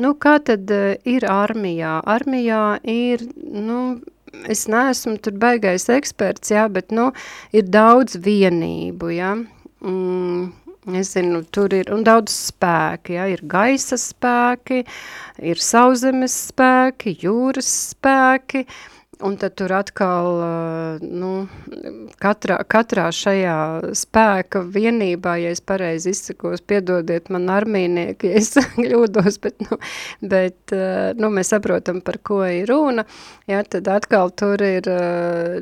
Nu, 0.01 0.13
kā 0.21 0.37
tad 0.45 0.69
uh, 0.73 0.93
ir 1.09 1.25
armijā? 1.29 1.97
Armijā 2.05 2.77
ir, 2.83 3.25
nu, 3.49 3.79
es 4.51 4.67
neesmu 4.69 5.17
tur 5.23 5.37
baigais 5.41 5.87
eksperts, 5.89 6.53
jā, 6.53 6.67
bet, 6.69 6.93
nu, 6.93 7.09
ir 7.55 7.65
daudz 7.71 8.19
vienību, 8.21 9.09
jā. 9.15 9.33
Mm, 9.81 10.51
Nezinu, 10.85 11.41
tur 11.49 11.73
ir 11.73 11.87
daudz 12.05 12.33
spēki, 12.51 13.15
ja, 13.17 13.25
ir 13.33 13.41
gaisa 13.49 13.97
spēki, 13.97 14.83
ir 15.41 15.61
sauzemes 15.61 16.35
spēki, 16.51 17.15
jūras 17.25 17.71
spēki, 17.95 18.67
uh, 18.67 18.94
Un 19.23 19.37
tad 19.39 19.53
tur 19.55 19.71
atkal, 19.71 20.41
nu, 20.99 21.29
katrā, 22.19 22.57
katrā 22.67 23.05
šajā 23.15 23.55
spēka 23.95 24.59
vienībā, 24.75 25.37
ja 25.39 25.53
es 25.55 25.61
pareizi 25.63 26.11
izsakos, 26.11 26.63
piedodiet 26.67 27.29
man 27.31 27.47
armīnieki, 27.53 28.27
ja 28.33 28.41
es 28.41 28.51
kļūdos, 28.75 29.39
bet, 29.45 29.63
nu, 29.63 29.79
bet, 30.33 30.75
nu, 31.21 31.31
mēs 31.31 31.53
saprotam, 31.55 32.01
par 32.03 32.19
ko 32.27 32.41
ir 32.43 32.67
runa, 32.73 33.05
ja, 33.47 33.63
tad 33.63 33.87
atkal 33.93 34.33
tur 34.35 34.59
ir 34.65 34.89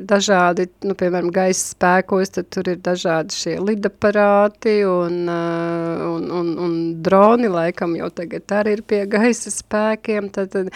dažādi, 0.02 0.66
nu, 0.88 0.98
piemēram, 0.98 1.30
gaisa 1.34 1.76
spēkos, 1.76 2.34
tad 2.34 2.50
tur 2.50 2.74
ir 2.74 2.82
dažādi 2.82 3.38
šie 3.38 3.56
lidaparāti 3.62 4.80
un, 4.90 5.20
un, 5.30 6.30
un, 6.42 6.54
un 6.66 6.78
droni, 7.06 7.52
laikam 7.54 7.94
jau 8.00 8.10
tagad 8.22 8.58
arī 8.58 8.80
ir 8.80 8.86
pie 8.88 9.04
gaisa 9.10 9.54
spēkiem, 9.54 10.32
tad, 10.34 10.56
tad 10.58 10.74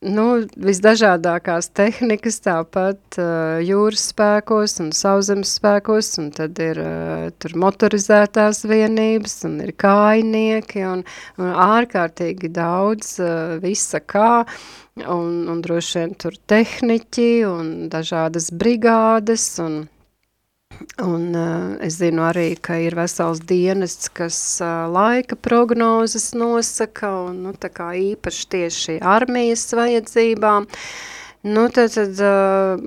Nu, 0.00 0.46
visdažādākās 0.56 1.66
tehnikas, 1.76 2.38
tāpat 2.40 3.18
uh, 3.20 3.58
jūras 3.60 4.06
spēkos 4.14 4.78
un 4.80 4.94
sauszemes 4.96 5.50
spēkos, 5.58 6.08
un 6.22 6.30
tad 6.32 6.56
ir 6.56 6.80
uh, 6.80 7.26
tur 7.36 7.52
motorizētās 7.60 8.62
vienības, 8.64 9.34
un 9.44 9.58
ir 9.60 9.74
kājnieki, 9.76 10.86
un, 10.88 11.04
un 11.36 11.52
ārkārtīgi 11.52 12.48
daudz 12.48 13.18
uh, 13.20 13.58
visa 13.60 14.00
kā, 14.00 14.46
un, 15.04 15.44
un 15.52 15.60
droši 15.60 15.98
vien 16.00 16.16
tur 16.24 16.40
tehniķi, 16.48 17.30
un 17.52 17.70
dažādas 17.92 18.48
brigādes, 18.56 19.50
un 19.60 19.82
Un 21.00 21.34
uh, 21.34 21.76
es 21.84 21.98
zinu 22.00 22.24
arī, 22.24 22.54
ka 22.60 22.78
ir 22.80 22.96
vesels 22.96 23.42
dienests, 23.48 24.08
kas 24.16 24.36
uh, 24.64 24.88
laika 24.88 25.36
prognozes 25.36 26.30
nosaka, 26.36 27.10
un 27.28 27.42
nu, 27.44 27.54
tā 27.56 27.68
kā 27.72 27.92
īpaši 27.96 28.46
tieši 28.54 29.00
armijas 29.04 29.66
vajadzībām. 29.76 30.68
Nu, 31.48 31.66
tad, 31.72 31.92
tad 31.96 32.20
uh, 32.24 32.80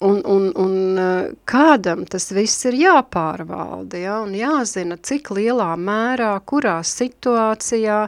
un, 0.00 0.20
un, 0.24 0.46
un 0.60 1.02
kādam 1.48 2.06
tas 2.08 2.30
viss 2.36 2.68
ir 2.68 2.76
jāpārvalda, 2.82 4.00
ja, 4.00 4.20
un 4.24 4.36
jāzina, 4.36 4.96
cik 5.00 5.32
lielā 5.36 5.74
mērā, 5.80 6.32
kurā 6.48 6.78
situācijā, 6.84 7.98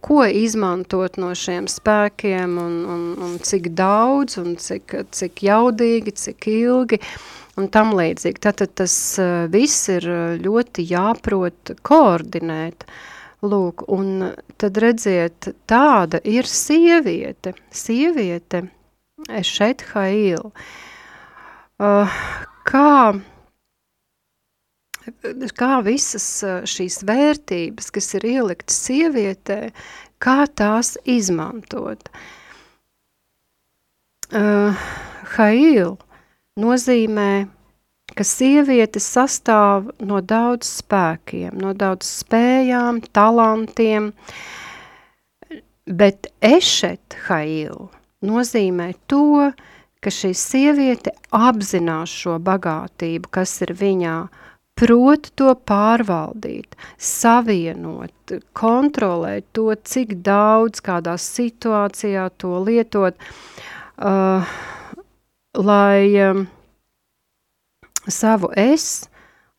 ko 0.00 0.22
izmantot 0.24 1.20
no 1.20 1.34
šiem 1.36 1.68
spēkiem, 1.68 2.56
un, 2.64 2.80
un, 2.96 3.04
un 3.28 3.36
cik 3.44 3.74
daudz, 3.76 4.40
un 4.40 4.56
cik, 4.56 4.96
cik 5.12 5.44
jaudīgi, 5.48 6.16
cik 6.16 6.48
ilgi, 6.54 7.00
uh, 7.00 7.41
un 7.60 7.68
tam 7.72 7.92
līdzīgi. 7.96 8.40
Tātad 8.42 8.74
tas 8.80 8.94
uh, 9.20 9.46
viss 9.52 9.88
ir 9.92 10.06
eh, 10.08 10.36
ļoti 10.42 10.84
jāprot 10.88 11.74
koordinēt. 11.86 12.86
Lūk, 13.42 13.82
un 13.90 14.28
tad 14.60 14.78
redziet, 14.78 15.48
tāda 15.66 16.20
ir 16.22 16.46
sieviete. 16.46 17.56
Sieviete, 17.74 18.68
šeit 19.42 19.82
hail. 19.90 20.52
Uh, 21.82 22.20
kā, 22.68 23.18
kā 25.58 25.72
visas 25.82 26.28
šīs 26.70 27.00
vērtības, 27.08 27.90
kas 27.98 28.12
ir 28.20 28.28
ieliktas 28.30 28.78
sievietē, 28.86 29.58
kā 30.22 30.38
tās 30.46 30.94
izmantot. 31.02 32.14
Uh, 34.30 34.86
hail– 35.34 35.98
nozīmē, 36.60 37.48
ka 38.12 38.24
sieviete 38.26 39.00
sastāv 39.00 39.88
no 40.04 40.20
daudz 40.20 40.68
spēkiem, 40.82 41.56
no 41.56 41.72
daudz 41.72 42.08
spējām, 42.20 43.00
talantiem, 43.16 44.12
bet 45.88 46.28
ešet 46.44 47.16
hail 47.28 47.88
nozīmē 48.22 48.92
to, 49.08 49.52
ka 50.02 50.10
šī 50.12 50.32
sieviete 50.36 51.14
apzinās 51.32 52.12
šo 52.12 52.36
bagātību, 52.42 53.30
kas 53.32 53.54
ir 53.64 53.72
viņā, 53.78 54.16
prot 54.76 55.30
to 55.38 55.54
pārvaldīt, 55.68 56.76
savienot, 56.98 58.34
kontrolēt 58.56 59.46
to, 59.56 59.70
cik 59.84 60.18
daudz, 60.26 60.82
kādā 60.84 61.16
situācijā 61.20 62.28
to 62.42 62.56
lietot, 62.66 63.18
uh, 64.02 64.54
lai 65.58 66.12
um, 66.28 66.46
savu 68.08 68.52
es 68.56 69.08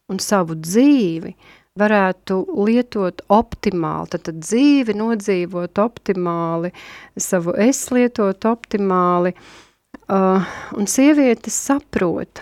un 0.10 0.20
savu 0.20 0.56
dzīvi 0.60 1.34
varētu 1.80 2.40
lietot 2.68 3.24
optimāli, 3.34 4.14
tad, 4.14 4.28
tad 4.28 4.42
dzīvi 4.46 4.94
nodzīvot 4.98 5.80
optimāli, 5.82 6.70
savu 7.18 7.56
es 7.58 7.88
lietot 7.94 8.46
optimāli, 8.46 9.34
Uh, 10.08 10.44
un 10.76 10.88
sieviete 10.90 11.48
saprot, 11.54 12.42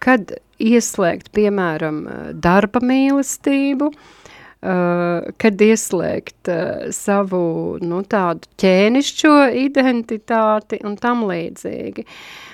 kad 0.00 0.30
ieslēgt, 0.62 1.28
piemēram, 1.36 1.98
darba 2.40 2.80
mīlestību, 2.80 3.90
uh, 3.92 5.28
kad 5.42 5.64
ieslēgt 5.66 6.48
uh, 6.54 6.88
savu 6.96 7.42
nu, 7.84 8.00
tādu 8.08 8.48
ķēnišķo 8.62 9.34
identitāti 9.68 10.80
un 10.88 10.96
tam 11.02 11.26
līdzīgi. 11.28 12.06
Uh, 12.06 12.47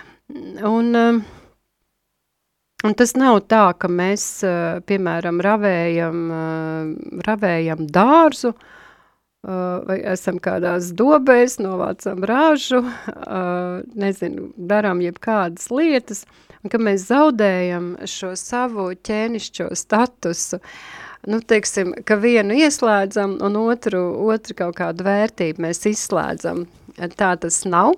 Un 2.85 2.93
tas 2.97 3.15
nav 3.17 3.39
tā, 3.49 3.65
ka 3.81 3.89
mēs, 3.89 4.25
piemēram, 4.89 5.39
ravējam, 5.45 6.19
ravējam 7.25 7.87
dārzu, 7.93 8.53
vai 9.45 9.97
esam 10.13 10.41
kādās 10.41 10.91
dobēs, 10.97 11.59
novācam 11.65 12.25
ražu, 12.29 12.83
nezinu, 14.05 14.51
darām 14.57 15.01
jebkādas 15.05 15.71
lietas, 15.73 16.25
un 16.61 16.73
ka 16.73 16.81
mēs 16.81 17.09
zaudējam 17.09 17.95
šo 18.09 18.35
savu 18.37 18.91
ķēnišķo 19.01 19.71
statusu, 19.81 20.61
nu, 21.29 21.41
teiksim, 21.41 21.93
ka 22.05 22.21
vienu 22.21 22.57
ieslēdzam 22.65 23.39
un 23.45 23.61
otru, 23.65 24.03
otru 24.29 24.57
kaut 24.61 24.77
kādu 24.81 25.09
vērtību 25.09 25.69
mēs 25.69 25.87
izslēdzam. 25.89 26.67
Tā 27.17 27.33
tas 27.41 27.65
nav. 27.65 27.97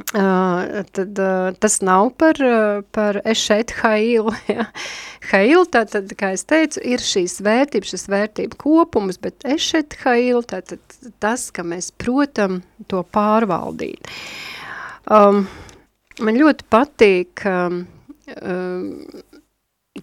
Uh, 0.00 0.84
tad 0.92 1.18
uh, 1.18 1.54
tas 1.58 1.80
nav 1.80 2.10
par, 2.18 2.38
uh, 2.42 2.82
par 2.90 3.20
ešet 3.24 3.74
hailu. 3.82 4.32
Ja. 4.50 4.64
Hailu, 5.30 5.62
tātad, 5.70 6.10
kā 6.18 6.32
es 6.34 6.42
teicu, 6.48 6.80
ir 6.82 7.02
šīs 7.04 7.36
vērtības, 7.44 7.92
šis 7.92 8.06
vērtību 8.10 8.56
kopums, 8.58 9.20
bet 9.22 9.44
ešet 9.46 9.94
hailu, 10.02 10.40
tātad 10.48 10.80
tas, 11.22 11.50
ka 11.54 11.62
mēs 11.62 11.92
protam 11.94 12.62
to 12.90 13.04
pārvaldīt. 13.14 14.10
Um, 15.06 15.44
man 16.18 16.40
ļoti 16.40 16.66
patīk 16.72 17.44
um, 17.46 17.82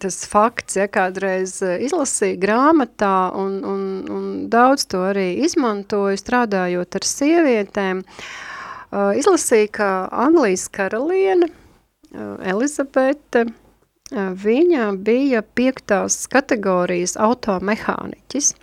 tas 0.00 0.20
fakts, 0.30 0.78
ja 0.78 0.88
kādreiz 0.88 1.58
izlasīju 1.60 2.40
grāmatā 2.40 3.14
un, 3.36 3.60
un, 3.68 3.86
un 4.08 4.26
daudz 4.48 4.86
to 4.88 5.02
arī 5.10 5.32
izmantoju, 5.44 6.16
strādājot 6.22 7.00
ar 7.00 7.10
sievietēm, 7.12 8.04
uh, 8.06 8.47
Uh, 8.88 9.12
izlasīja, 9.20 9.68
ka 9.68 9.86
Anglijas 10.16 10.64
karaliene 10.72 11.50
uh, 11.50 12.38
Elizabete, 12.40 13.42
uh, 13.44 14.30
viņa 14.32 14.86
bija 15.04 15.42
piektās 15.44 16.22
kategorijas 16.32 17.18
automehāniķis. 17.20 18.54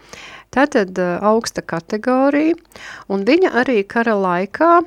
Tātad 0.55 0.97
augsta 0.97 1.61
kategorija, 1.61 2.55
un 3.11 3.25
viņa 3.27 3.49
arī 3.59 3.81
kara 3.83 4.13
laikā 4.15 4.77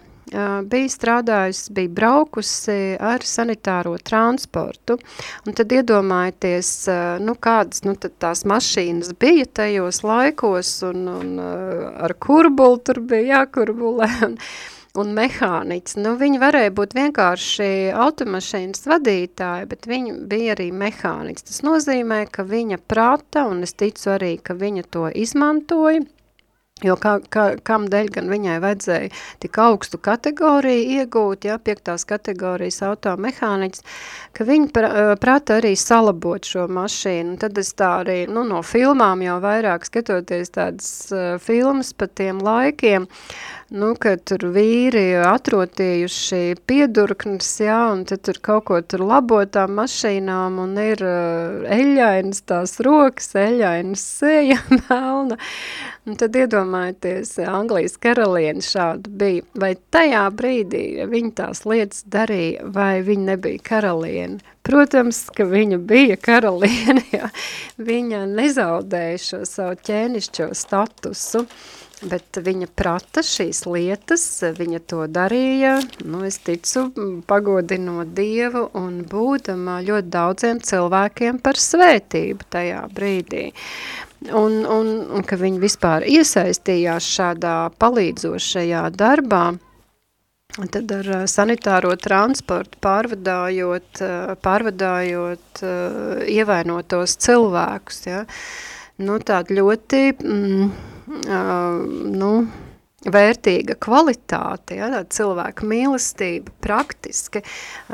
bija 0.69 0.89
strādājusi, 0.93 1.73
bija 1.77 1.91
braukusi 1.93 2.97
ar 3.01 3.25
sanitāro 3.25 3.95
transportu, 4.01 4.97
un 5.45 5.57
tad 5.57 5.73
iedomājieties, 5.73 6.71
nu, 7.25 7.35
kādas, 7.37 7.85
nu, 7.85 7.95
tās 7.97 8.45
mašīnas 8.49 9.13
bija 9.21 9.45
tajos 9.61 10.03
laikos, 10.05 10.73
un, 10.89 11.05
un 11.13 11.37
ar 11.41 12.17
kurbulu 12.21 12.81
tur 12.85 13.01
bija 13.13 13.43
jākurbulē, 13.43 14.11
un, 14.29 14.37
un 15.01 15.15
mehāniķis. 15.17 15.99
Nu, 16.03 16.17
viņi 16.21 16.43
varēja 16.43 16.75
būt 16.75 16.97
vienkārši 16.99 17.71
automašīnas 18.07 18.87
vadītāji, 18.91 19.71
bet 19.71 19.89
viņi 19.91 20.19
bija 20.31 20.55
arī 20.57 20.69
mehāniķis. 20.85 21.49
Tas 21.51 21.65
nozīmē, 21.67 22.25
ka 22.33 22.47
viņa 22.49 22.83
prata, 22.91 23.47
un 23.51 23.65
es 23.67 23.77
ticu 23.79 24.15
arī, 24.19 24.37
ka 24.43 24.59
viņa 24.59 24.87
to 24.93 25.09
izmantoja, 25.15 26.07
Jo 26.87 26.95
kā, 26.95 27.17
kā, 27.35 27.45
kam 27.67 27.89
dēļ 27.91 28.11
gan 28.15 28.29
viņai 28.31 28.59
vajadzēja 28.63 29.09
tik 29.43 29.57
augstu 29.59 29.99
kategoriju 29.99 31.01
iegūt, 31.01 31.49
ja, 31.49 31.57
piektās 31.59 32.05
kategorijas 32.07 32.79
automehāniķis, 32.87 33.83
ka 34.37 34.47
viņi 34.47 34.71
pra, 34.75 34.91
prata 35.19 35.57
arī 35.59 35.73
salabot 35.79 36.47
šo 36.47 36.69
mašīnu. 36.71 37.35
Tad 37.43 37.59
es 37.59 37.73
tā 37.79 37.91
arī, 38.05 38.21
nu, 38.31 38.47
no 38.47 38.63
filmām 38.63 39.25
jau 39.27 39.41
vairāk 39.43 39.89
skatoties 39.91 40.55
tādas 40.55 40.93
uh, 41.11 41.35
filmas 41.43 41.91
pa 41.99 42.07
tiem 42.07 42.39
laikiem, 42.47 43.09
nu, 43.69 43.91
ka 44.01 44.15
tur 44.17 44.47
vīri 44.55 45.13
atrotījuši 45.21 46.57
piedurknes, 46.69 47.51
jā, 47.61 47.79
un 47.93 48.05
tad 48.09 48.23
tur 48.25 48.41
kaut 48.45 48.65
ko 48.71 48.81
tur 48.81 49.05
labotām 49.05 49.75
mašīnām, 49.77 50.57
un 50.63 50.75
ir 50.81 51.03
uh, 51.05 51.67
eļainas 51.77 52.41
tās 52.49 52.79
rokas, 52.85 53.35
eļainas 53.37 54.05
seja 54.23 54.61
melna. 54.79 55.37
Un 56.09 56.17
tad 56.17 56.37
iedomājieties, 56.41 57.35
Anglijas 57.45 57.99
karaliene 58.01 58.65
šāda 58.65 59.11
bija. 59.21 59.45
Vai 59.61 59.75
tajā 59.93 60.23
brīdī 60.33 60.85
viņa 61.11 61.35
tās 61.43 61.67
lietas 61.69 62.07
darīja, 62.09 62.65
vai 62.73 63.03
viņa 63.05 63.27
nebija 63.35 63.65
karaliene? 63.67 64.41
Protams, 64.65 65.27
ka 65.37 65.45
viņa 65.49 65.79
bija 65.89 66.17
karaliene, 66.21 67.05
jā. 67.19 67.29
Viņa 67.77 68.25
nezaudēja 68.33 69.21
šo 69.27 69.43
savu 69.49 69.77
ķēnišķo 69.85 70.49
statusu. 70.57 71.45
Bet 71.99 72.39
viņa 72.39 72.69
prata 72.79 73.25
šīs 73.27 73.65
lietas, 73.67 74.23
viņa 74.55 74.79
to 74.87 75.03
darīja, 75.11 75.81
nu, 76.07 76.21
es 76.29 76.37
ticu, 76.47 76.85
pagodinot 77.27 78.13
Dievu 78.15 78.69
un 78.79 79.01
būdama 79.09 79.81
ļoti 79.83 80.13
daudziem 80.15 80.61
cilvēkiem 80.63 81.41
par 81.43 81.59
svētību 81.59 82.47
tajā 82.55 82.85
brīdī. 82.95 83.49
Un, 84.31 84.61
un, 84.63 84.93
un 85.11 85.27
ka 85.27 85.39
viņi 85.41 85.59
vispār 85.63 86.07
iesaistījās 86.07 87.09
šādā 87.17 87.57
palīdzošajā 87.83 88.85
darbā, 88.95 89.43
tad 90.71 90.95
ar 90.95 91.11
sanitāro 91.31 91.97
transportu 91.99 92.79
pārvadājot, 92.83 94.05
pārvadājot 94.47 95.65
ievainotos 96.31 97.19
cilvēkus, 97.27 98.01
ja, 98.07 98.23
nu, 99.03 99.19
tādi 99.19 99.59
ļoti... 99.59 100.05
Mm, 100.23 100.95
nu, 101.09 102.33
vērtīga 103.07 103.77
kvalitāte, 103.79 104.75
ja, 104.81 104.89
tāda 104.91 105.07
cilvēka 105.15 105.67
mīlestība, 105.71 106.51
praktiski 106.65 107.45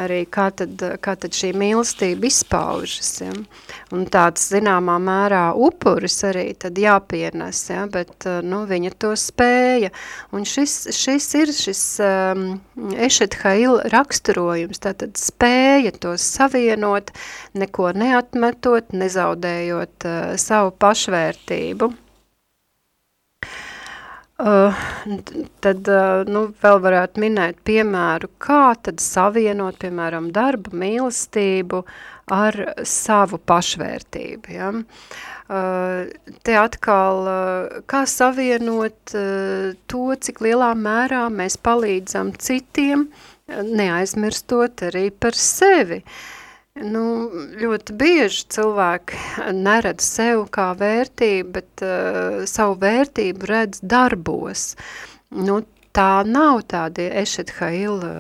arī 0.01 0.23
kā 0.33 0.47
tad, 0.57 0.81
kā 1.05 1.13
tad 1.21 1.37
šī 1.37 1.51
mīlestība 1.61 2.25
izpaužas, 2.31 3.11
ja. 3.21 3.35
un 3.93 4.07
tāds 4.13 4.47
zināmā 4.55 4.97
mērā 5.05 5.43
upuris 5.61 6.17
arī 6.25 6.47
tad 6.57 6.81
jāpienes, 6.81 7.61
ja, 7.69 7.85
bet 7.93 8.25
nu, 8.49 8.63
viņa 8.71 8.95
to 9.05 9.13
spēja, 9.21 9.93
un 10.33 10.49
šis, 10.49 10.79
šis 10.97 11.29
ir 11.43 11.53
šis 11.53 11.83
um, 12.05 12.47
Ešet 12.97 13.37
Hail 13.43 13.83
raksturojums, 13.93 14.81
tātad 14.87 15.21
spēja 15.21 15.93
to 16.01 16.15
savienot, 16.21 17.13
neko 17.53 17.93
neatmetot, 17.93 18.97
nezaudējot 18.97 20.09
uh, 20.09 20.33
savu 20.41 20.73
pašvērtību. 20.81 21.93
Uh, 24.35 24.75
tad 25.63 25.87
uh, 25.87 26.25
nu, 26.27 26.49
vēl 26.59 26.81
varētu 26.83 27.23
minēt 27.23 27.61
piemēru, 27.63 28.33
kā 28.43 28.73
tad 28.83 28.99
savienot, 28.99 29.79
piemēram, 29.79 30.33
darba 30.35 30.75
mīlestību 30.75 31.85
ar 32.35 32.59
savu 32.83 33.39
pašvērtību. 33.39 34.57
Ja? 34.57 34.73
Uh, 34.75 36.11
te 36.43 36.59
atkal, 36.59 37.31
kā 37.87 38.03
savienot 38.11 39.15
to, 39.15 40.05
cik 40.27 40.43
lielā 40.43 40.73
mērā 40.75 41.29
mēs 41.31 41.55
palīdzam 41.63 42.35
citiem, 42.35 43.13
neaizmirstot 43.47 44.89
arī 44.91 45.13
par 45.15 45.39
sevi. 45.39 46.03
Uh, 46.03 46.44
Nu, 46.75 47.31
ļoti 47.55 47.95
bieži 47.95 48.49
cilvēki 48.51 49.19
neredz 49.55 50.03
sev 50.03 50.49
kā 50.51 50.73
vērtību, 50.75 51.53
bet 51.55 51.85
uh, 51.87 52.41
savu 52.51 52.75
vērtību 52.83 53.47
redz 53.47 53.79
darbos. 53.79 54.73
Nu, 55.31 55.61
tā 55.95 56.25
nav 56.27 56.65
tāda 56.67 57.07
ešet 57.23 57.53
haila 57.61 58.11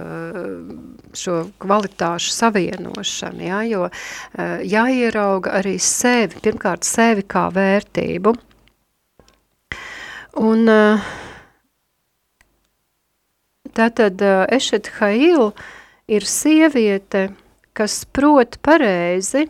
šo 1.18 1.40
kvalitāšu 1.58 2.30
savienošana, 2.30 3.42
ja, 3.42 3.60
jo 3.66 3.88
uh, 3.88 4.62
jāierauga 4.62 5.58
arī 5.58 5.74
sevi, 5.82 6.38
pirmkārt 6.46 6.86
sevi 6.86 7.26
kā 7.26 7.48
vērtību. 7.50 8.38
Un 10.46 10.68
uh, 10.70 11.14
tātad 13.74 14.22
uh, 14.22 14.44
ešet 14.46 14.94
haila 15.00 15.50
ir 16.06 16.22
sieviete, 16.22 17.32
kas 17.74 18.04
prot 18.14 18.58
pareizi, 18.62 19.48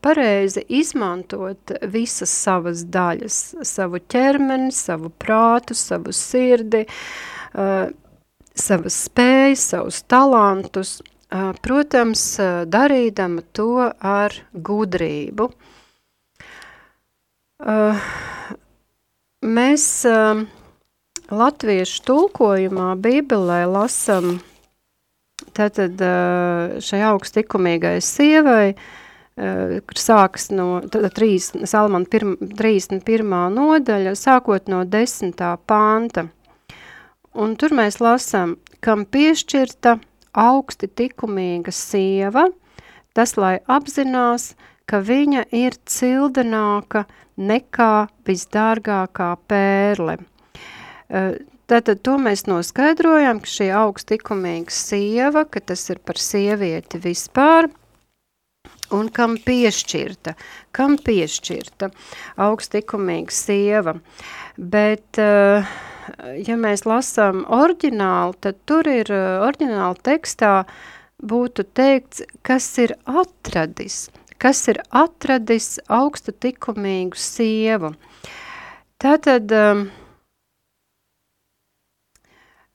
pareizi 0.00 0.62
izmantot 0.72 1.72
visas 1.92 2.32
savas 2.32 2.84
daļas, 2.88 3.38
savu 3.68 4.00
ķermeni, 4.00 4.72
savu 4.72 5.10
prātu, 5.20 5.76
savu 5.76 6.14
sirdi, 6.16 6.86
savas 7.52 8.98
spējas, 9.04 9.66
savus 9.74 10.00
talantus, 10.08 10.94
protams, 11.62 12.24
darīdama 12.72 13.44
to 13.52 13.90
ar 13.90 14.34
gudrību. 14.54 15.50
Mēs 19.40 19.84
latviešu 21.30 22.06
tulkojumā 22.08 22.94
Bībelē 22.98 23.64
lasam 23.70 24.38
tātad 25.60 26.02
šai 26.84 27.04
augstikumīgai 27.12 27.98
sievai, 28.04 28.74
kur 29.36 30.00
sākas 30.00 30.50
no 30.52 30.80
3, 30.88 31.64
Salmana 31.68 32.08
31. 32.10 33.36
nodaļa, 33.54 34.16
sākot 34.18 34.68
no 34.72 34.82
10. 34.84 35.44
panta. 35.70 36.26
Un 37.30 37.54
tur 37.54 37.76
mēs 37.76 38.00
lasām, 38.02 38.56
kam 38.82 39.04
piešķirta 39.06 39.98
augsti 40.34 40.88
tikumīga 40.88 41.72
sieva, 41.74 42.48
tas 43.14 43.36
lai 43.38 43.58
apzinās, 43.70 44.54
ka 44.90 44.98
viņa 45.06 45.46
ir 45.54 45.76
cildenāka 45.86 47.04
nekā 47.38 48.08
visdārgākā 48.26 49.30
pērle. 49.48 50.18
Tātad 51.70 52.00
to 52.02 52.16
mēs 52.18 52.48
noskaidrojam, 52.50 53.38
ka 53.44 53.46
šī 53.46 53.68
augstikumīga 53.78 54.72
sieva, 54.74 55.44
ka 55.46 55.60
tas 55.62 55.84
ir 55.92 56.00
par 56.02 56.18
sievieti 56.18 56.98
vispār, 56.98 57.68
un 58.90 59.06
kam 59.14 59.36
piešķirta, 59.44 60.34
kam 60.74 60.96
piešķirta 60.98 61.92
augstikumīga 62.42 63.36
sieva. 63.36 63.94
Bet, 64.58 65.20
ja 65.20 66.58
mēs 66.64 66.82
lasām 66.90 67.44
oriģinālu, 67.46 68.34
tad 68.42 68.58
tur 68.66 68.90
ir 68.90 69.14
oriģināla 69.14 69.94
tekstā 70.10 70.52
būtu 71.22 71.68
teikts, 71.70 72.26
kas 72.42 72.66
ir 72.82 72.96
atradis, 73.06 74.08
kas 74.42 74.66
ir 74.74 74.82
atradis 74.90 75.76
augstu 75.86 76.34
tikumīgu 76.34 77.14
sievu. 77.30 77.94
Tātad, 79.00 79.54
uh, 79.54 79.86
Eh, 79.86 79.99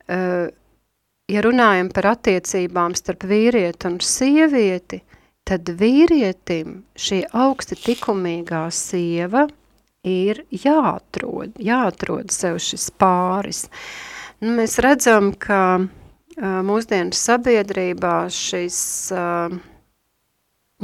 ja 0.07 1.41
runājam 1.45 1.89
par 1.93 2.11
attiecībām 2.13 2.95
starp 2.97 3.25
vīrieti 3.29 3.89
un 3.89 3.99
sievieti, 4.03 5.01
tad 5.45 5.69
vīrietim 5.79 6.81
šī 6.97 7.21
augsti 7.33 7.77
tikumīgā 7.83 8.65
sieva 8.73 9.45
ir 10.05 10.43
jāatrod, 10.53 11.57
jāatrod 11.61 12.33
sev 12.33 12.59
šis 12.61 12.89
pāris. 13.01 13.65
Nu, 14.41 14.53
mēs 14.59 14.77
redzam, 14.83 15.31
ka 15.33 15.61
uh, 15.79 16.59
mūsdienu 16.65 17.15
sabiedrībā 17.17 18.17
šis 18.33 18.77
uh, 19.15 19.55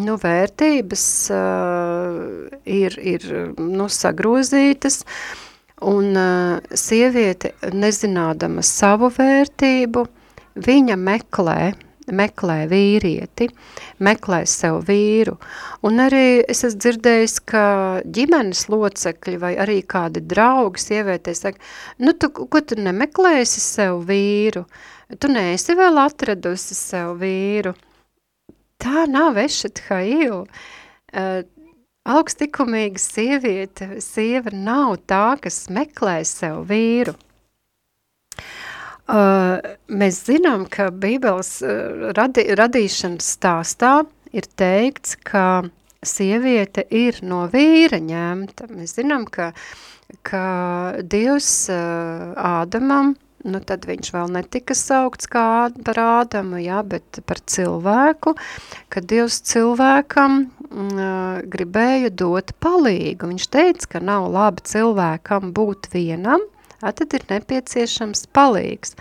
nu, 0.01 0.17
vērtības 0.17 1.05
ir, 2.65 2.95
ir 3.13 3.25
nu, 3.59 3.89
sagrozītas, 3.91 5.01
uh, 5.03 5.50
Un 5.81 6.13
uh, 6.13 6.59
sieviete, 6.77 7.55
nezinādama 7.73 8.61
savu 8.61 9.07
vērtību, 9.15 10.03
viņa 10.61 10.97
meklē, 10.99 11.71
meklē 12.13 12.57
vīrieti, 12.69 13.47
meklē 14.05 14.43
sev 14.49 14.81
vīru. 14.85 15.37
Un 15.87 16.03
arī 16.03 16.43
es 16.45 16.61
esmu 16.67 16.83
dzirdējis, 16.83 17.37
ka 17.49 17.63
ģimenes 18.05 18.67
locekļi 18.69 19.37
vai 19.41 19.55
arī 19.63 19.79
kādi 19.81 20.21
draugi 20.21 20.83
sievietē 20.85 21.33
saka, 21.37 21.57
nu 21.97 22.13
tu, 22.13 22.29
ko 22.29 22.61
tu 22.61 22.77
nemeklēsi 22.77 23.63
sev 23.63 24.03
vīru? 24.09 24.67
Tu 25.17 25.31
neesi 25.31 25.73
vēl 25.75 25.97
atradusi 26.03 26.77
sev 26.77 27.17
vīru. 27.23 27.73
Tā 28.81 29.07
nav 29.09 29.37
ešat 29.41 29.81
hailu. 29.89 30.45
Uh, 31.11 31.41
Augstikumīga 32.01 32.97
sieviete, 32.97 33.99
sieva 34.01 34.49
nav 34.49 34.95
tā, 35.05 35.37
kas 35.41 35.67
meklē 35.69 36.23
sev 36.25 36.63
vīru. 36.71 37.13
Uh, 39.11 39.59
mēs 39.85 40.23
zinām, 40.25 40.65
ka 40.71 40.89
Bībeles 40.89 41.59
uh, 41.61 42.09
radi, 42.17 42.47
radīšanas 42.57 43.27
stāstā 43.35 43.91
ir 44.33 44.47
teikts, 44.57 45.13
ka 45.21 45.67
sieviete 46.01 46.87
ir 46.89 47.19
no 47.21 47.43
vīra 47.51 47.99
ņemta. 48.01 48.71
Mēs 48.71 48.95
zinām, 48.97 49.27
ka, 49.29 49.51
ka 50.25 50.45
Dievs 51.05 51.67
uh, 51.69 52.31
Ādamam 52.33 53.13
nu 53.43 53.61
tad 53.65 53.85
viņš 53.89 54.11
vēl 54.13 54.31
netika 54.35 54.75
saukts 54.77 55.29
kā 55.31 55.71
par 55.85 55.99
Ādamu, 56.01 56.59
jā, 56.61 56.81
bet 56.85 57.21
par 57.27 57.41
cilvēku, 57.41 58.35
kad 58.93 59.07
Dievs 59.09 59.41
cilvēkam 59.49 60.45
mm, 60.69 61.49
gribēja 61.51 62.13
dot 62.13 62.53
palīgu. 62.63 63.31
Viņš 63.33 63.49
teica, 63.53 63.91
ka 63.95 64.03
nav 64.03 64.29
labi 64.33 64.65
cilvēkam 64.71 65.51
būt 65.57 65.91
vienam, 65.93 66.43
a, 66.81 66.93
tad 66.93 67.13
ir 67.17 67.27
nepieciešams 67.29 68.27
palīgs. 68.35 68.97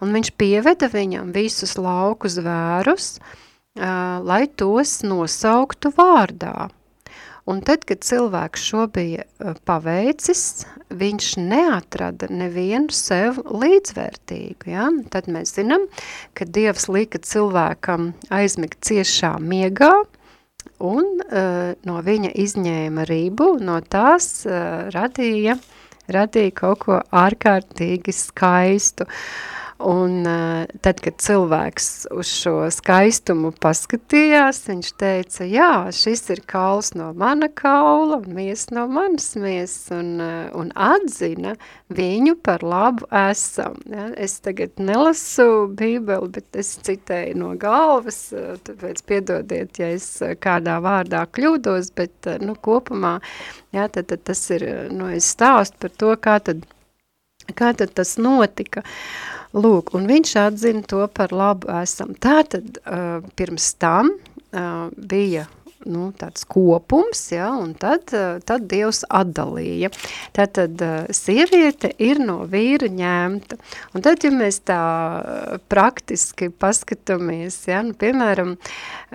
Un 0.00 0.14
viņš 0.16 0.34
pieveda 0.40 0.90
viņam 0.90 1.34
visus 1.36 1.76
lauku 1.78 2.30
zvērus, 2.32 3.16
uh, 3.20 4.18
lai 4.24 4.44
tos 4.48 5.00
nosauktu 5.06 5.92
vārdā. 5.96 6.70
Un 7.48 7.62
tad, 7.64 7.86
kad 7.88 8.02
cilvēks 8.04 8.64
šo 8.68 8.86
bija 8.92 9.24
uh, 9.24 9.54
paveicis, 9.68 10.66
viņš 10.92 11.28
neatrada 11.40 12.28
nevienu 12.32 12.92
sev 12.92 13.40
līdzvērtīgu. 13.48 14.70
Ja? 14.72 14.88
Tad 15.12 15.30
mēs 15.32 15.54
zinām, 15.56 15.86
ka 16.36 16.44
Dievs 16.44 16.88
lika 16.92 17.22
cilvēkam 17.24 18.12
aizmigt 18.34 18.80
ciešā 18.84 19.36
miegā, 19.40 19.92
un 20.84 21.20
uh, 21.24 21.72
no 21.88 22.00
viņa 22.04 22.34
izņēma 22.44 23.06
rību, 23.08 23.54
no 23.64 23.80
tās 23.80 24.44
uh, 24.48 24.90
radīja, 24.92 25.56
radīja 26.12 26.56
kaut 26.60 26.84
ko 26.84 27.00
ārkārtīgi 27.24 28.14
skaistu. 28.16 29.08
Uh, 29.08 29.59
Un 29.80 30.26
tad, 30.84 30.98
kad 31.00 31.16
cilvēks 31.24 31.86
uz 32.12 32.28
šo 32.28 32.66
skaistumu 32.74 33.48
paskatījās, 33.64 34.58
viņš 34.68 34.90
teica, 35.00 35.46
jā, 35.48 35.70
šis 35.96 36.26
ir 36.34 36.42
kauls 36.50 36.90
no 36.98 37.06
mana 37.16 37.48
kaula 37.48 38.18
un 38.18 38.34
miesa 38.36 38.76
no 38.76 38.84
manas 38.92 39.30
miesas, 39.40 39.88
un, 39.96 40.20
un 40.20 40.68
atzina 40.76 41.54
viņu 41.96 42.36
par 42.44 42.64
labu 42.66 43.08
esam. 43.22 43.78
Ja? 43.88 44.10
Es 44.20 44.36
tagad 44.44 44.76
nelasu 44.76 45.70
bībeli, 45.72 46.28
bet 46.36 46.60
es 46.60 46.74
citēju 46.84 47.40
no 47.40 47.54
galvas, 47.60 48.20
tāpēc 48.68 49.00
piedodiet, 49.08 49.80
ja 49.80 49.94
es 49.96 50.10
kādā 50.44 50.76
vārdā 50.84 51.24
kļūdos, 51.24 51.94
bet 51.96 52.34
nu, 52.44 52.58
kopumā, 52.60 53.16
jā, 53.72 53.88
tad, 53.88 54.12
tad 54.12 54.28
tas 54.28 54.44
ir, 54.52 54.68
nu, 54.92 55.08
es 55.16 55.32
stāstu 55.32 55.86
par 55.86 55.98
to, 56.04 56.14
kā 56.20 56.36
tad, 56.44 56.68
kā 57.56 57.72
tad 57.72 57.96
tas 57.96 58.18
notika. 58.20 58.84
Uh, 58.84 59.39
Lūk, 59.50 59.94
un 59.98 60.06
viņš 60.06 60.34
atzina 60.44 60.84
to 60.86 61.02
par 61.14 61.32
labu 61.34 61.70
esam. 61.80 62.14
Tātad 62.14 62.78
uh, 62.84 63.24
pirms 63.34 63.72
tam 63.82 64.12
uh, 64.14 64.90
bija 64.94 65.48
nu, 65.88 66.10
tāds 66.16 66.44
kopums, 66.48 67.22
ja, 67.32 67.48
un 67.56 67.72
tad, 67.78 68.12
tad 68.46 68.66
Dievs 68.70 69.02
atdalīja. 69.08 69.90
Tātad 70.36 70.82
sieviete 71.16 71.92
ir 72.02 72.20
no 72.22 72.40
vīra 72.50 72.90
ņemta. 72.92 73.58
Un 73.94 74.04
tad, 74.04 74.24
ja 74.24 74.32
mēs 74.34 74.60
tā 74.68 74.80
praktiski 75.72 76.50
paskatāmies, 76.52 77.62
ja, 77.70 77.82
nu, 77.86 77.96
piemēram, 77.98 78.56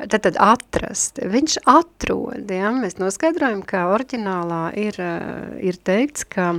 tad, 0.07 0.21
tad 0.25 0.39
atrast, 0.41 1.21
viņš 1.21 1.59
atrod, 1.69 2.49
ja, 2.49 2.73
mēs 2.75 2.97
noskaidrojam, 3.01 3.61
ka 3.65 3.87
oriģinālā 3.93 4.63
ir, 4.87 5.01
ir 5.61 5.81
teikts, 5.85 6.25
ka 6.29 6.55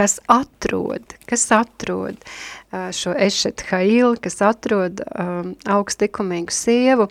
kas 0.00 0.16
atrod, 0.32 1.14
kas 1.28 1.44
atrod 1.52 2.16
uh, 2.24 2.88
šo 2.96 3.12
ešet 3.12 3.66
hailu, 3.68 4.14
kas 4.24 4.40
atrod 4.40 5.02
um, 5.12 5.54
augstikumīgu 5.68 6.54
sievu, 6.54 7.10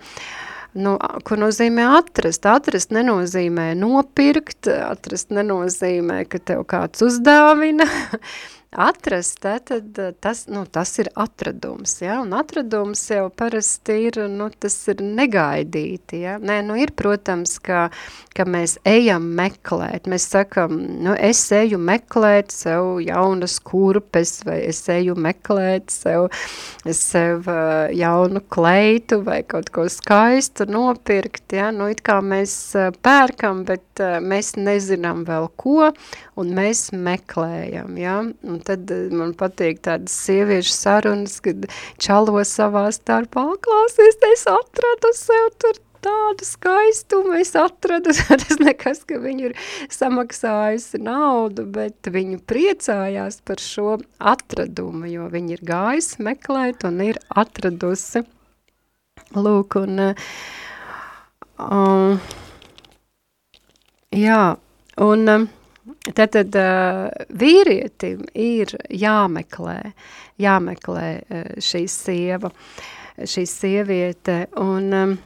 nu, 0.73 0.95
ko 1.25 1.37
nozīmē 1.37 1.85
atrast. 1.99 2.47
Atrast 2.49 2.93
nenozīmē 2.95 3.71
nopirkt, 3.77 4.69
atrast 4.69 5.29
nenozīmē, 5.35 6.23
ka 6.29 6.41
tev 6.41 6.65
kāds 6.69 7.05
uzdāvina, 7.05 7.85
atrast, 8.71 9.39
tad 9.41 9.97
tas, 10.19 10.43
nu, 10.47 10.61
tas 10.65 10.91
ir 11.01 11.09
atradums, 11.17 11.95
ja, 12.03 12.19
un 12.21 12.35
atradums 12.37 13.01
jau 13.09 13.25
parasti 13.33 13.95
ir, 14.05 14.19
nu, 14.29 14.51
tas 14.61 14.75
ir 14.91 15.01
negaidīti, 15.01 16.19
ja, 16.21 16.35
nē, 16.37 16.59
nu, 16.67 16.77
ir, 16.77 16.93
protams, 16.97 17.55
ka, 17.65 17.87
ka 18.37 18.45
mēs 18.45 18.77
ejam 18.85 19.25
meklēt, 19.39 20.05
mēs 20.11 20.27
sakam, 20.29 20.77
nu, 21.01 21.15
es 21.17 21.41
eju 21.55 21.79
meklēt 21.81 22.53
sev 22.53 22.99
jaunas 23.01 23.57
kurpes, 23.65 24.35
vai 24.45 24.59
es 24.67 24.83
eju 24.93 25.17
meklēt 25.17 25.89
sev, 25.93 26.29
sev 26.85 27.49
jaunu 27.97 28.43
kleitu, 28.53 29.23
vai 29.25 29.41
kaut 29.49 29.73
ko 29.73 29.87
skaistu 29.89 30.69
nopirkt, 30.69 31.57
ja, 31.57 31.73
nu, 31.73 31.89
it 31.89 32.05
kā 32.05 32.19
mēs 32.21 32.53
pērkam, 33.01 33.65
bet 33.65 34.05
mēs 34.21 34.53
nezinām 34.61 35.25
vēl 35.25 35.49
ko, 35.57 35.89
un 36.39 36.53
mēs 36.55 36.91
meklējam, 36.93 37.97
ja, 37.99 38.21
un 38.21 38.58
tad 38.65 38.91
eh, 38.93 39.09
man 39.15 39.35
patīk 39.37 39.83
tādas 39.85 40.15
sieviešu 40.25 40.73
sarunas, 40.75 41.39
kad 41.45 41.69
čalo 42.01 42.43
savā 42.47 42.87
starpā, 42.95 43.45
klausies, 43.65 44.19
es 44.33 44.47
atradu 44.49 45.13
sev 45.17 45.53
tur 45.61 45.79
tādu 46.03 46.45
skaistumu 46.47 47.35
es 47.39 47.53
atradu, 47.59 48.13
tas 48.29 48.59
nekas, 48.61 49.03
ka 49.07 49.19
viņu 49.21 49.49
ir 49.49 49.55
samaksājusi 49.93 51.01
naudu, 51.03 51.65
bet 51.67 52.09
viņu 52.11 52.41
priecājās 52.49 53.41
par 53.45 53.61
šo 53.63 53.97
atradumu, 54.17 55.07
jo 55.11 55.29
viņi 55.31 55.57
ir 55.57 55.65
gājis 55.67 56.17
meklēt 56.23 56.85
un 56.87 57.01
ir 57.05 57.19
atradusi. 57.29 58.23
Lūk, 59.35 59.75
un 59.77 59.99
um, 61.59 62.15
jā, 64.15 64.43
un 65.05 65.33
um, 65.35 65.49
tad, 66.13 66.33
tad 66.35 66.55
uh, 66.59 67.07
vīrietim 67.29 68.25
ir 68.33 68.75
jāmeklē, 68.89 69.79
jāmeklē 70.39 71.07
šī 71.63 71.83
sieva, 71.91 72.51
šī 73.19 73.43
sieviete, 73.49 74.45
un 74.61 75.19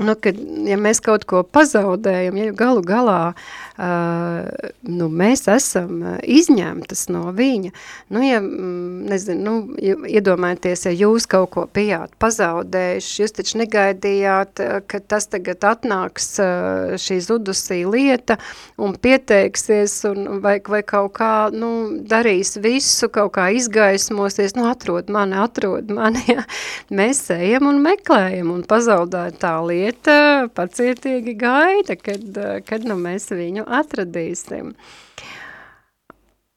nu, 0.00 0.14
kad, 0.16 0.36
ja 0.64 0.76
mēs 0.80 1.02
kaut 1.04 1.26
ko 1.28 1.42
pazaudējam, 1.44 2.36
ja 2.40 2.52
galu 2.56 2.80
galā 2.86 3.34
uh, 3.34 4.46
nu, 4.88 5.08
mēs 5.12 5.44
esam 5.52 6.00
izņemtas 6.24 7.10
no 7.12 7.26
viņa, 7.36 7.72
nu, 8.16 8.22
ja, 8.24 8.38
nezinu, 8.40 9.42
nu, 9.44 9.76
ja, 9.84 9.98
iedomājieties, 10.16 10.86
ja 10.88 10.94
jūs 10.96 11.28
kaut 11.28 11.50
ko 11.52 11.66
bijāt 11.76 12.14
pazaudējuši, 12.22 13.18
jūs 13.20 13.36
taču 13.36 13.60
negaidījāt, 13.60 14.62
ka 14.88 15.02
tas 15.12 15.28
tagad 15.32 15.66
atnāks 15.68 16.30
uh, 16.40 16.96
šī 16.96 17.18
zudusī 17.28 17.82
lieta 17.84 18.38
un 18.80 18.96
pieteiksies 18.96 19.98
un 20.08 20.40
vai, 20.40 20.56
vai 20.64 20.80
kaut 20.88 21.12
kā, 21.20 21.34
nu, 21.52 22.00
darīs 22.08 22.56
visu, 22.64 23.10
kaut 23.12 23.34
kā 23.36 23.50
izgaismosies, 23.60 24.56
nu, 24.56 24.70
atrod 24.72 25.12
mani, 25.12 25.36
atrod 25.44 25.92
mani, 25.92 26.24
ja. 26.38 26.48
mēs 26.88 27.26
ejam 27.36 27.68
un 27.74 27.84
meklējam 27.84 28.56
un 28.56 28.64
pazaudēt 28.64 29.36
tā 29.44 29.58
lieta, 29.60 29.81
lieta 29.82 30.48
pacietīgi 30.54 31.34
gaida, 31.38 31.96
kad, 31.98 32.42
kad 32.68 32.84
nu 32.86 32.96
mēs 33.00 33.30
viņu 33.34 33.66
atradīsim. 33.66 34.72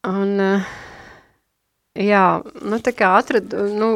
Un, 0.06 0.36
jā, 1.98 2.26
nu 2.62 2.80
tā 2.86 2.94
kā 2.94 3.16
atradu, 3.18 3.66
nu, 3.74 3.90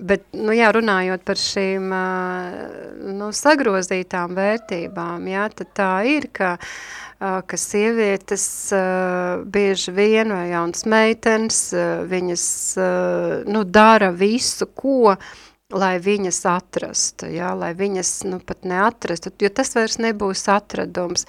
bet, 0.00 0.24
nu 0.32 0.56
jā, 0.56 0.70
runājot 0.72 1.26
par 1.28 1.40
šīm, 1.40 1.92
nu, 3.18 3.30
sagrozītām 3.36 4.36
vērtībām, 4.38 5.28
jā, 5.28 5.46
tad 5.60 5.72
tā 5.76 5.92
ir, 6.08 6.28
ka, 6.32 6.54
ka 7.20 7.60
sievietes 7.60 8.46
bieži 9.52 9.94
vien 9.96 10.32
vai 10.32 10.46
jaunas 10.54 10.88
meitenes, 10.88 11.62
viņas, 12.08 12.46
nu, 13.52 13.64
dara 13.68 14.12
visu, 14.16 14.70
ko, 14.72 15.16
lai 15.72 15.96
viņas 16.02 16.40
atrastu, 16.48 17.28
ja, 17.32 17.52
lai 17.58 17.72
viņas 17.76 18.10
nu, 18.28 18.38
pat 18.44 18.66
neatrastu, 18.68 19.32
jo 19.40 19.50
tas 19.52 19.72
vairs 19.76 19.98
nebūs 20.02 20.44
atradums, 20.52 21.26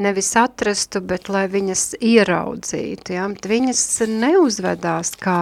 nevis 0.00 0.32
atrastu, 0.40 1.00
bet 1.00 1.30
lai 1.32 1.46
viņas 1.52 1.96
ieraudzītu, 2.00 3.16
ja, 3.16 3.26
viņas 3.28 3.82
neuzvedās 4.12 5.14
kā, 5.20 5.40